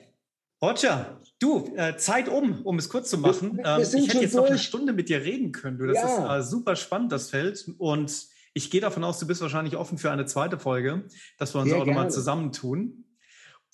Roger, 0.63 1.21
du, 1.41 1.75
äh, 1.77 1.97
Zeit 1.97 2.29
um, 2.29 2.63
um 2.63 2.79
es 2.79 2.89
kurz 2.89 3.11
zu 3.11 3.19
machen. 3.19 3.57
Wir, 3.57 3.65
wir 3.65 3.77
ähm, 3.77 3.83
ich 3.83 4.09
hätte 4.09 4.21
jetzt 4.21 4.35
durch. 4.35 4.43
noch 4.43 4.51
eine 4.51 4.59
Stunde 4.59 4.93
mit 4.93 5.09
dir 5.09 5.23
reden 5.23 5.53
können. 5.53 5.79
Du, 5.79 5.87
das 5.87 5.97
ja. 5.97 6.39
ist 6.39 6.47
äh, 6.47 6.49
super 6.49 6.77
spannend, 6.77 7.13
das 7.13 7.31
Feld. 7.31 7.67
Und 7.79 8.29
ich 8.55 8.71
gehe 8.71 8.81
davon 8.81 9.05
aus, 9.05 9.19
du 9.19 9.27
bist 9.27 9.41
wahrscheinlich 9.41 9.77
offen 9.77 9.99
für 9.99 10.11
eine 10.11 10.27
zweite 10.27 10.59
Folge, 10.59 11.05
dass 11.39 11.55
wir 11.55 11.61
uns 11.61 11.71
Sehr 11.71 11.79
auch 11.81 11.87
nochmal 11.87 12.11
zusammentun. 12.11 13.04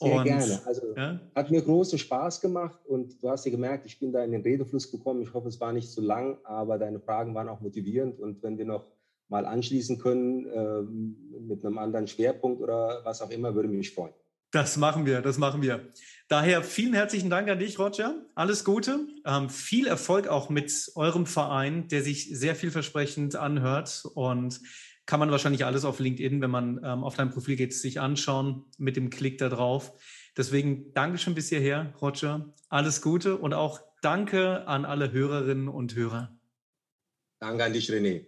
Sehr 0.01 0.15
und, 0.15 0.25
gerne. 0.25 0.61
Also 0.65 0.97
ja? 0.97 1.21
hat 1.35 1.51
mir 1.51 1.61
großen 1.61 1.99
Spaß 1.99 2.41
gemacht 2.41 2.79
und 2.87 3.23
du 3.23 3.29
hast 3.29 3.45
ja 3.45 3.51
gemerkt, 3.51 3.85
ich 3.85 3.99
bin 3.99 4.13
da 4.13 4.25
in 4.25 4.33
den 4.33 4.41
Redefluss 4.41 4.91
gekommen. 4.91 5.21
Ich 5.21 5.35
hoffe, 5.35 5.49
es 5.49 5.61
war 5.61 5.75
nicht 5.75 5.91
zu 5.91 6.01
lang, 6.01 6.39
aber 6.45 6.79
deine 6.79 7.01
Fragen 7.01 7.35
waren 7.35 7.49
auch 7.49 7.61
motivierend 7.61 8.19
und 8.19 8.43
wenn 8.43 8.57
wir 8.57 8.65
noch 8.65 8.87
mal 9.29 9.45
anschließen 9.45 9.99
können 9.99 10.47
äh, 10.47 10.83
mit 11.41 11.65
einem 11.65 11.79
anderen 11.79 12.07
Schwerpunkt 12.07 12.63
oder 12.63 13.03
was 13.05 13.21
auch 13.21 13.31
immer, 13.31 13.55
würde 13.55 13.69
mich 13.69 13.95
freuen. 13.95 14.15
Das 14.53 14.77
machen 14.77 15.07
wir, 15.07 15.21
das 15.21 15.39
machen 15.39 15.63
wir. 15.63 15.89
Daher 16.29 16.65
vielen 16.65 16.95
herzlichen 16.95 17.31
Dank 17.31 17.49
an 17.49 17.61
dich, 17.61 17.79
Roger. 17.79 18.15
Alles 18.35 18.65
Gute. 18.65 19.07
Ähm, 19.25 19.49
viel 19.51 19.87
Erfolg 19.87 20.27
auch 20.27 20.49
mit 20.49 20.91
eurem 20.97 21.27
Verein, 21.27 21.87
der 21.89 22.03
sich 22.03 22.37
sehr 22.37 22.57
vielversprechend 22.57 23.37
anhört 23.37 24.05
und 24.15 24.61
kann 25.11 25.19
man 25.19 25.33
wahrscheinlich 25.33 25.65
alles 25.65 25.85
auf 25.85 25.99
LinkedIn, 25.99 26.41
wenn 26.41 26.53
man 26.53 26.81
ähm, 26.85 27.03
auf 27.03 27.17
dein 27.17 27.31
Profil 27.31 27.57
geht, 27.57 27.75
sich 27.75 27.99
anschauen 27.99 28.67
mit 28.79 28.95
dem 28.95 29.11
Klick 29.11 29.39
da 29.39 29.49
drauf. 29.49 29.93
Deswegen 30.37 30.95
danke 30.95 31.19
schon 31.19 31.35
bis 31.35 31.49
hierher, 31.49 31.93
Roger. 32.01 32.55
Alles 32.69 33.03
Gute 33.03 33.37
und 33.37 33.53
auch 33.53 33.81
danke 34.03 34.69
an 34.69 34.85
alle 34.85 35.11
Hörerinnen 35.11 35.67
und 35.67 35.97
Hörer. 35.97 36.39
Danke 37.41 37.65
an 37.65 37.73
dich, 37.73 37.91
René. 37.91 38.25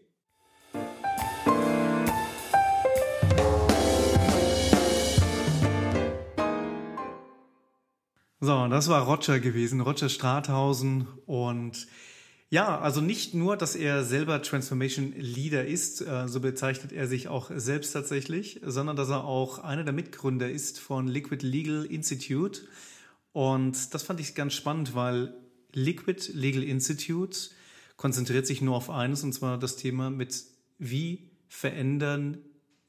So, 8.40 8.66
das 8.66 8.88
war 8.88 9.06
Roger 9.06 9.38
gewesen, 9.38 9.80
Roger 9.82 10.08
Strathausen 10.08 11.06
und 11.26 11.86
ja, 12.52 12.78
also 12.78 13.00
nicht 13.00 13.32
nur, 13.32 13.56
dass 13.56 13.74
er 13.74 14.04
selber 14.04 14.42
Transformation 14.42 15.14
Leader 15.16 15.64
ist, 15.64 16.02
äh, 16.02 16.28
so 16.28 16.38
bezeichnet 16.38 16.92
er 16.92 17.08
sich 17.08 17.28
auch 17.28 17.50
selbst 17.54 17.92
tatsächlich, 17.92 18.60
sondern 18.62 18.94
dass 18.94 19.08
er 19.08 19.24
auch 19.24 19.60
einer 19.60 19.84
der 19.84 19.94
Mitgründer 19.94 20.50
ist 20.50 20.78
von 20.78 21.08
Liquid 21.08 21.46
Legal 21.46 21.86
Institute. 21.86 22.60
Und 23.32 23.94
das 23.94 24.02
fand 24.02 24.20
ich 24.20 24.34
ganz 24.34 24.52
spannend, 24.52 24.94
weil 24.94 25.34
Liquid 25.72 26.30
Legal 26.34 26.62
Institute 26.62 27.38
konzentriert 27.96 28.46
sich 28.46 28.60
nur 28.60 28.76
auf 28.76 28.90
eines, 28.90 29.24
und 29.24 29.32
zwar 29.32 29.58
das 29.58 29.76
Thema 29.76 30.10
mit, 30.10 30.44
wie 30.78 31.30
verändern 31.48 32.36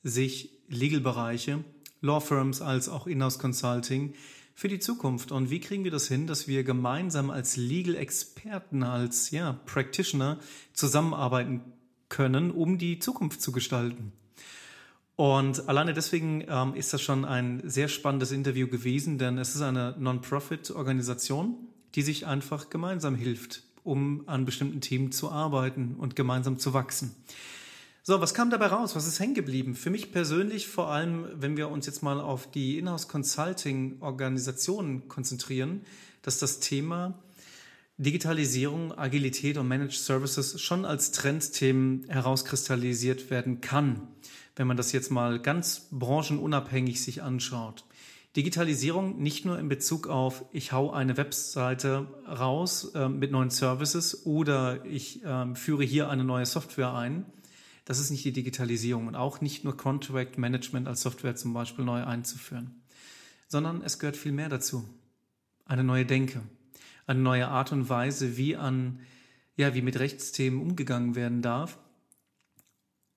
sich 0.04 0.60
Legal-Bereiche, 0.68 1.64
Law 2.02 2.20
Firms 2.20 2.62
als 2.62 2.90
auch 2.90 3.08
Inhouse 3.08 3.40
Consulting, 3.40 4.14
für 4.54 4.68
die 4.68 4.80
Zukunft. 4.80 5.32
Und 5.32 5.50
wie 5.50 5.60
kriegen 5.60 5.84
wir 5.84 5.92
das 5.92 6.08
hin, 6.08 6.28
dass 6.28 6.48
wir 6.48 6.64
gemeinsam 6.64 7.30
als 7.30 7.58
Legal-Experten, 7.58 8.84
als 8.84 9.32
ja, 9.32 9.60
Practitioner 9.66 10.40
zusammenarbeiten 10.74 11.62
können, 12.10 12.52
um 12.52 12.78
die 12.78 13.00
Zukunft 13.00 13.42
zu 13.42 13.52
gestalten? 13.52 14.12
Und 15.16 15.70
alleine 15.70 15.94
deswegen 15.94 16.44
ähm, 16.48 16.74
ist 16.74 16.94
das 16.94 17.02
schon 17.02 17.24
ein 17.24 17.62
sehr 17.66 17.88
spannendes 17.88 18.32
Interview 18.32 18.68
gewesen, 18.68 19.18
denn 19.20 19.38
es 19.38 19.54
ist 19.54 19.62
eine 19.62 19.96
Non-Profit-Organisation, 20.00 21.56
die 21.94 22.02
sich 22.02 22.26
einfach 22.26 22.70
gemeinsam 22.70 23.16
hilft, 23.16 23.64
um 23.84 24.24
an 24.28 24.46
bestimmten 24.46 24.82
Themen 24.82 25.12
zu 25.12 25.32
arbeiten 25.32 25.96
und 26.00 26.16
gemeinsam 26.16 26.58
zu 26.58 26.74
wachsen. 26.74 27.16
So, 28.06 28.20
was 28.20 28.34
kam 28.34 28.50
dabei 28.50 28.66
raus? 28.66 28.98
Was 28.98 29.08
ist 29.08 29.22
hängen 29.22 29.34
geblieben? 29.34 29.76
Für 29.76 29.90
mich 29.90 30.12
persönlich 30.12 30.68
vor 30.68 30.90
allem, 30.90 31.26
wenn 31.36 31.56
wir 31.56 31.70
uns 31.70 31.86
jetzt 31.86 32.04
mal 32.04 32.20
auf 32.20 32.52
die 32.52 32.78
Inhouse 32.78 33.08
Consulting 33.08 34.02
Organisationen 34.02 35.08
konzentrieren, 35.08 35.86
dass 36.22 36.38
das 36.38 36.60
Thema 36.60 37.18
Digitalisierung, 37.98 38.92
Agilität 38.92 39.58
und 39.58 39.70
Managed 39.70 39.94
Services 39.94 40.60
schon 40.60 40.84
als 40.84 41.12
Trendthemen 41.12 42.04
herauskristallisiert 42.10 43.30
werden 43.30 43.62
kann, 43.62 44.10
wenn 44.58 44.68
man 44.68 44.76
das 44.76 44.92
jetzt 44.92 45.10
mal 45.10 45.40
ganz 45.40 45.88
branchenunabhängig 45.92 47.02
sich 47.02 47.24
anschaut. 47.24 47.86
Digitalisierung 48.36 49.24
nicht 49.24 49.46
nur 49.46 49.58
in 49.58 49.70
Bezug 49.70 50.08
auf, 50.08 50.44
ich 50.52 50.74
hau 50.74 50.92
eine 50.92 51.16
Webseite 51.16 52.08
raus 52.28 52.92
äh, 52.96 53.08
mit 53.08 53.32
neuen 53.32 53.50
Services 53.50 54.26
oder 54.26 54.84
ich 54.84 55.24
äh, 55.24 55.56
führe 55.56 55.86
hier 55.86 56.10
eine 56.10 56.26
neue 56.26 56.46
Software 56.46 56.94
ein. 56.94 57.26
Das 57.86 58.00
ist 58.00 58.12
nicht 58.12 58.24
die 58.24 58.32
Digitalisierung 58.32 59.08
und 59.08 59.16
auch 59.16 59.42
nicht 59.42 59.64
nur 59.64 59.76
Contract 59.76 60.38
Management 60.38 60.88
als 60.88 61.02
Software 61.02 61.36
zum 61.36 61.54
Beispiel 61.54 61.84
neu 61.84 62.04
einzuführen, 62.04 62.82
sondern 63.48 63.82
es 63.82 64.00
gehört 64.00 64.18
viel 64.18 64.32
mehr 64.32 64.50
dazu. 64.50 64.88
Eine 65.66 65.84
neue 65.84 66.06
Denke, 66.06 66.42
eine 67.08 67.20
neue 67.20 67.48
Art 67.48 67.72
und 67.72 67.90
Weise, 67.90 68.38
wie 68.38 68.56
an, 68.56 69.00
ja, 69.58 69.74
wie 69.74 69.82
mit 69.82 70.00
Rechtsthemen 70.00 70.62
umgegangen 70.62 71.16
werden 71.16 71.42
darf. 71.42 71.78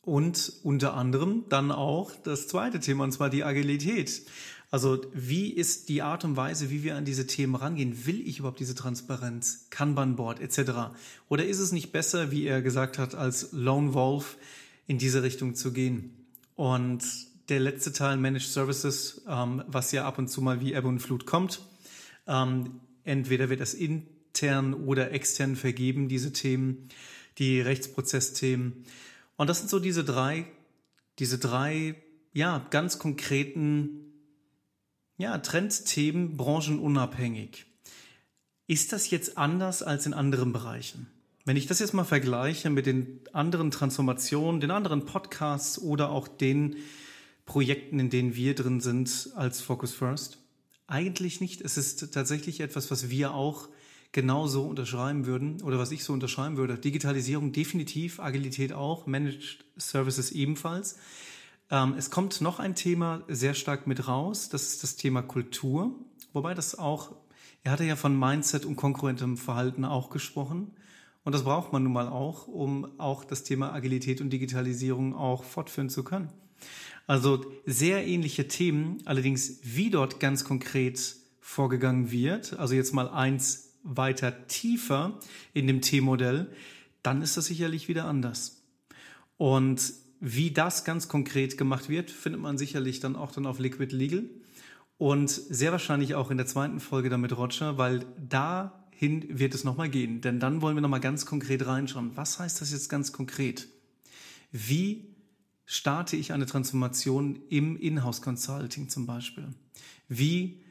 Und 0.01 0.53
unter 0.63 0.95
anderem 0.95 1.45
dann 1.49 1.73
auch 1.73 2.13
das 2.23 2.47
zweite 2.47 2.79
Thema, 2.79 3.05
und 3.05 3.13
zwar 3.13 3.29
die 3.29 3.43
Agilität. 3.43 4.23
Also 4.71 5.01
wie 5.13 5.51
ist 5.51 5.89
die 5.89 6.03
Art 6.03 6.25
und 6.25 6.37
Weise, 6.37 6.71
wie 6.71 6.83
wir 6.83 6.97
an 6.97 7.05
diese 7.05 7.27
Themen 7.27 7.55
rangehen? 7.55 8.07
Will 8.07 8.27
ich 8.27 8.41
überhaupt 8.41 8.61
diese 8.61 8.75
Transparenz, 8.75 9.69
Kanban-Board 9.71 10.41
etc.? 10.41 10.97
Oder 11.29 11.47
ist 11.47 11.61
es 11.61 11.73
nicht 11.73 11.93
besser, 11.93 12.31
wie 12.31 12.47
er 12.47 12.63
gesagt 12.63 12.99
hat, 12.99 13.15
als 13.15 13.53
Lone 13.53 13.95
Wolf 13.95 14.37
in 14.87 14.99
diese 14.99 15.23
Richtung 15.23 15.55
zu 15.55 15.73
gehen? 15.73 16.27
Und 16.57 17.05
der 17.49 17.61
letzte 17.61 17.93
Teil 17.93 18.17
Managed 18.17 18.49
Services, 18.49 19.23
ähm, 19.29 19.63
was 19.69 19.93
ja 19.93 20.05
ab 20.05 20.19
und 20.19 20.29
zu 20.29 20.43
mal 20.43 20.61
wie 20.61 20.75
Ebbe 20.75 20.89
und 20.89 20.99
Flut 20.99 21.27
kommt, 21.27 21.61
ähm, 22.27 22.81
Entweder 23.07 23.49
wird 23.49 23.61
das 23.61 23.73
intern 23.73 24.75
oder 24.75 25.13
extern 25.13 25.55
vergeben, 25.55 26.09
diese 26.09 26.33
Themen, 26.33 26.89
die 27.39 27.61
Rechtsprozessthemen. 27.61 28.85
Und 29.37 29.49
das 29.49 29.59
sind 29.59 29.71
so 29.71 29.79
diese 29.79 30.03
drei, 30.03 30.45
diese 31.21 31.39
drei, 31.39 31.95
ja, 32.33 32.67
ganz 32.71 32.99
konkreten, 32.99 34.06
ja, 35.19 35.39
Trendthemen, 35.39 36.37
branchenunabhängig. 36.37 37.67
Ist 38.67 38.93
das 38.93 39.11
jetzt 39.11 39.39
anders 39.39 39.83
als 39.83 40.07
in 40.07 40.15
anderen 40.15 40.53
Bereichen? 40.53 41.07
Wenn 41.45 41.57
ich 41.57 41.67
das 41.67 41.79
jetzt 41.79 41.95
mal 41.95 42.05
vergleiche 42.05 42.71
mit 42.71 42.87
den 42.87 43.21
anderen 43.33 43.71
Transformationen, 43.71 44.61
den 44.61 44.73
anderen 44.73 45.05
Podcasts 45.05 45.79
oder 45.79 46.11
auch 46.11 46.27
den 46.27 46.77
Projekten, 47.45 48.01
in 48.01 48.11
denen 48.11 48.35
wir 48.35 48.57
drin 48.57 48.81
sind 48.81 49.31
als 49.37 49.61
Focus 49.61 49.93
First, 49.93 50.39
eigentlich 50.89 51.41
nicht. 51.41 51.61
Es 51.61 51.77
ist 51.77 52.13
tatsächlich 52.13 52.61
etwas, 52.61 52.91
was 52.91 53.09
wir 53.11 53.33
auch 53.33 53.69
genauso 54.13 54.65
unterschreiben 54.65 55.27
würden 55.27 55.63
oder 55.63 55.79
was 55.79 55.93
ich 55.93 56.03
so 56.03 56.13
unterschreiben 56.13 56.57
würde. 56.57 56.79
Digitalisierung 56.79 57.53
definitiv, 57.53 58.19
Agilität 58.19 58.73
auch, 58.73 59.07
Managed 59.07 59.65
Services 59.77 60.33
ebenfalls. 60.33 60.97
Ähm, 61.71 61.95
es 61.99 62.11
kommt 62.11 62.41
noch 62.41 62.59
ein 62.59 62.75
Thema 62.75 63.23
sehr 63.29 63.55
stark 63.55 63.87
mit 63.87 64.07
raus, 64.07 64.49
das 64.49 64.69
ist 64.69 64.83
das 64.83 64.97
Thema 64.97 65.23
Kultur, 65.23 65.93
wobei 66.33 66.55
das 66.55 66.79
auch, 66.79 67.13
er 67.65 67.73
hatte 67.73 67.85
ja 67.85 67.97
von 67.97 68.19
Mindset 68.19 68.65
und 68.65 68.77
konkurrentem 68.77 69.37
Verhalten 69.37 69.85
auch 69.85 70.11
gesprochen. 70.11 70.73
Und 71.25 71.35
das 71.35 71.43
braucht 71.43 71.73
man 71.73 71.83
nun 71.83 71.93
mal 71.93 72.09
auch, 72.09 72.47
um 72.47 73.01
auch 73.01 73.25
das 73.25 73.43
Thema 73.43 73.73
Agilität 73.73 74.21
und 74.21 74.31
Digitalisierung 74.31 75.17
auch 75.17 75.43
fortführen 75.43 75.89
zu 75.89 76.05
können. 76.05 76.33
Also 77.09 77.45
sehr 77.65 78.07
ähnliche 78.07 78.47
Themen, 78.47 78.99
allerdings 79.05 79.59
wie 79.63 79.91
dort 79.91 80.21
ganz 80.21 80.45
konkret 80.45 81.17
vorgegangen 81.41 82.13
wird, 82.13 82.57
also 82.59 82.75
jetzt 82.75 82.95
mal 82.95 83.09
eins 83.09 83.73
weiter 83.83 84.47
tiefer 84.47 85.19
in 85.53 85.67
dem 85.67 85.81
T-Modell, 85.81 86.53
dann 87.03 87.23
ist 87.23 87.37
das 87.37 87.47
sicherlich 87.47 87.89
wieder 87.89 88.05
anders. 88.05 88.63
Und 89.37 89.93
wie 90.21 90.51
das 90.51 90.85
ganz 90.85 91.09
konkret 91.09 91.59
gemacht 91.59 91.89
wird, 91.89 92.11
findet 92.11 92.41
man 92.41 92.59
sicherlich 92.59 93.01
dann 93.01 93.17
auch 93.17 93.33
dann 93.33 93.47
auf 93.47 93.59
Liquid 93.59 93.95
Legal 93.95 94.25
und 94.99 95.31
sehr 95.31 95.73
wahrscheinlich 95.73 96.15
auch 96.15 96.31
in 96.31 96.39
der 96.39 96.47
zweiten 96.47 96.81
Folge 96.81 97.11
damit 97.11 97.37
Roger, 97.37 97.77
weil 97.77 98.07
dahin 98.29 99.39
wird 99.39 99.55
es 99.55 99.65
nochmal 99.65 99.91
gehen. 99.91 100.21
Denn 100.21 100.41
dann 100.41 100.63
wollen 100.63 100.77
wir 100.77 100.81
nochmal 100.81 101.01
ganz 101.01 101.27
konkret 101.27 101.67
reinschauen. 101.67 102.13
Was 102.17 102.39
heißt 102.39 102.61
das 102.61 102.73
jetzt 102.73 102.89
ganz 102.89 103.13
konkret? 103.13 103.69
Wie 104.53 105.15
starte 105.67 106.17
ich 106.17 106.33
eine 106.33 106.47
Transformation 106.47 107.43
im 107.51 107.77
Inhouse 107.77 108.23
Consulting 108.23 108.89
zum 108.89 109.07
Beispiel? 109.07 109.49
Wie 110.09 110.63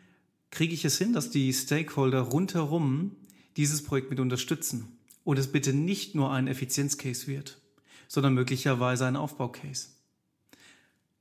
kriege 0.49 0.73
ich 0.73 0.85
es 0.85 0.97
hin, 0.97 1.13
dass 1.13 1.29
die 1.29 1.53
Stakeholder 1.53 2.21
rundherum 2.21 3.15
dieses 3.57 3.83
Projekt 3.83 4.09
mit 4.09 4.19
unterstützen 4.19 4.97
und 5.23 5.37
es 5.37 5.51
bitte 5.51 5.73
nicht 5.73 6.15
nur 6.15 6.31
ein 6.31 6.47
Effizienzcase 6.47 7.27
wird, 7.27 7.61
sondern 8.07 8.33
möglicherweise 8.33 9.05
ein 9.05 9.15
Aufbaucase? 9.15 9.89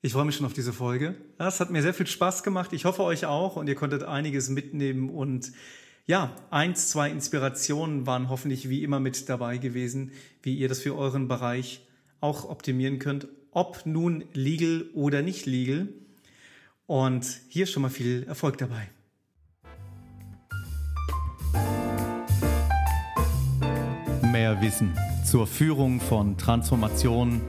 Ich 0.02 0.12
freue 0.12 0.24
mich 0.26 0.36
schon 0.36 0.46
auf 0.46 0.52
diese 0.52 0.72
Folge. 0.72 1.14
Es 1.38 1.60
hat 1.60 1.70
mir 1.70 1.82
sehr 1.82 1.94
viel 1.94 2.06
Spaß 2.06 2.42
gemacht. 2.42 2.72
Ich 2.72 2.84
hoffe 2.84 3.02
euch 3.02 3.24
auch 3.26 3.56
und 3.56 3.68
ihr 3.68 3.74
konntet 3.74 4.02
einiges 4.02 4.48
mitnehmen 4.50 5.08
und 5.10 5.52
ja, 6.06 6.36
eins, 6.50 6.90
zwei 6.90 7.10
Inspirationen 7.10 8.06
waren 8.06 8.28
hoffentlich 8.28 8.68
wie 8.68 8.82
immer 8.82 9.00
mit 9.00 9.28
dabei 9.30 9.56
gewesen, 9.56 10.12
wie 10.42 10.54
ihr 10.54 10.68
das 10.68 10.80
für 10.80 10.94
euren 10.94 11.28
Bereich 11.28 11.86
auch 12.20 12.44
optimieren 12.48 12.98
könnt 12.98 13.26
ob 13.54 13.86
nun 13.86 14.24
legal 14.32 14.84
oder 14.94 15.22
nicht 15.22 15.46
legal. 15.46 15.88
Und 16.86 17.40
hier 17.48 17.66
schon 17.66 17.82
mal 17.82 17.88
viel 17.88 18.24
Erfolg 18.24 18.58
dabei. 18.58 18.90
Mehr 24.30 24.60
Wissen 24.60 24.92
zur 25.24 25.46
Führung 25.46 26.00
von 26.00 26.37
Transformation, 26.37 27.40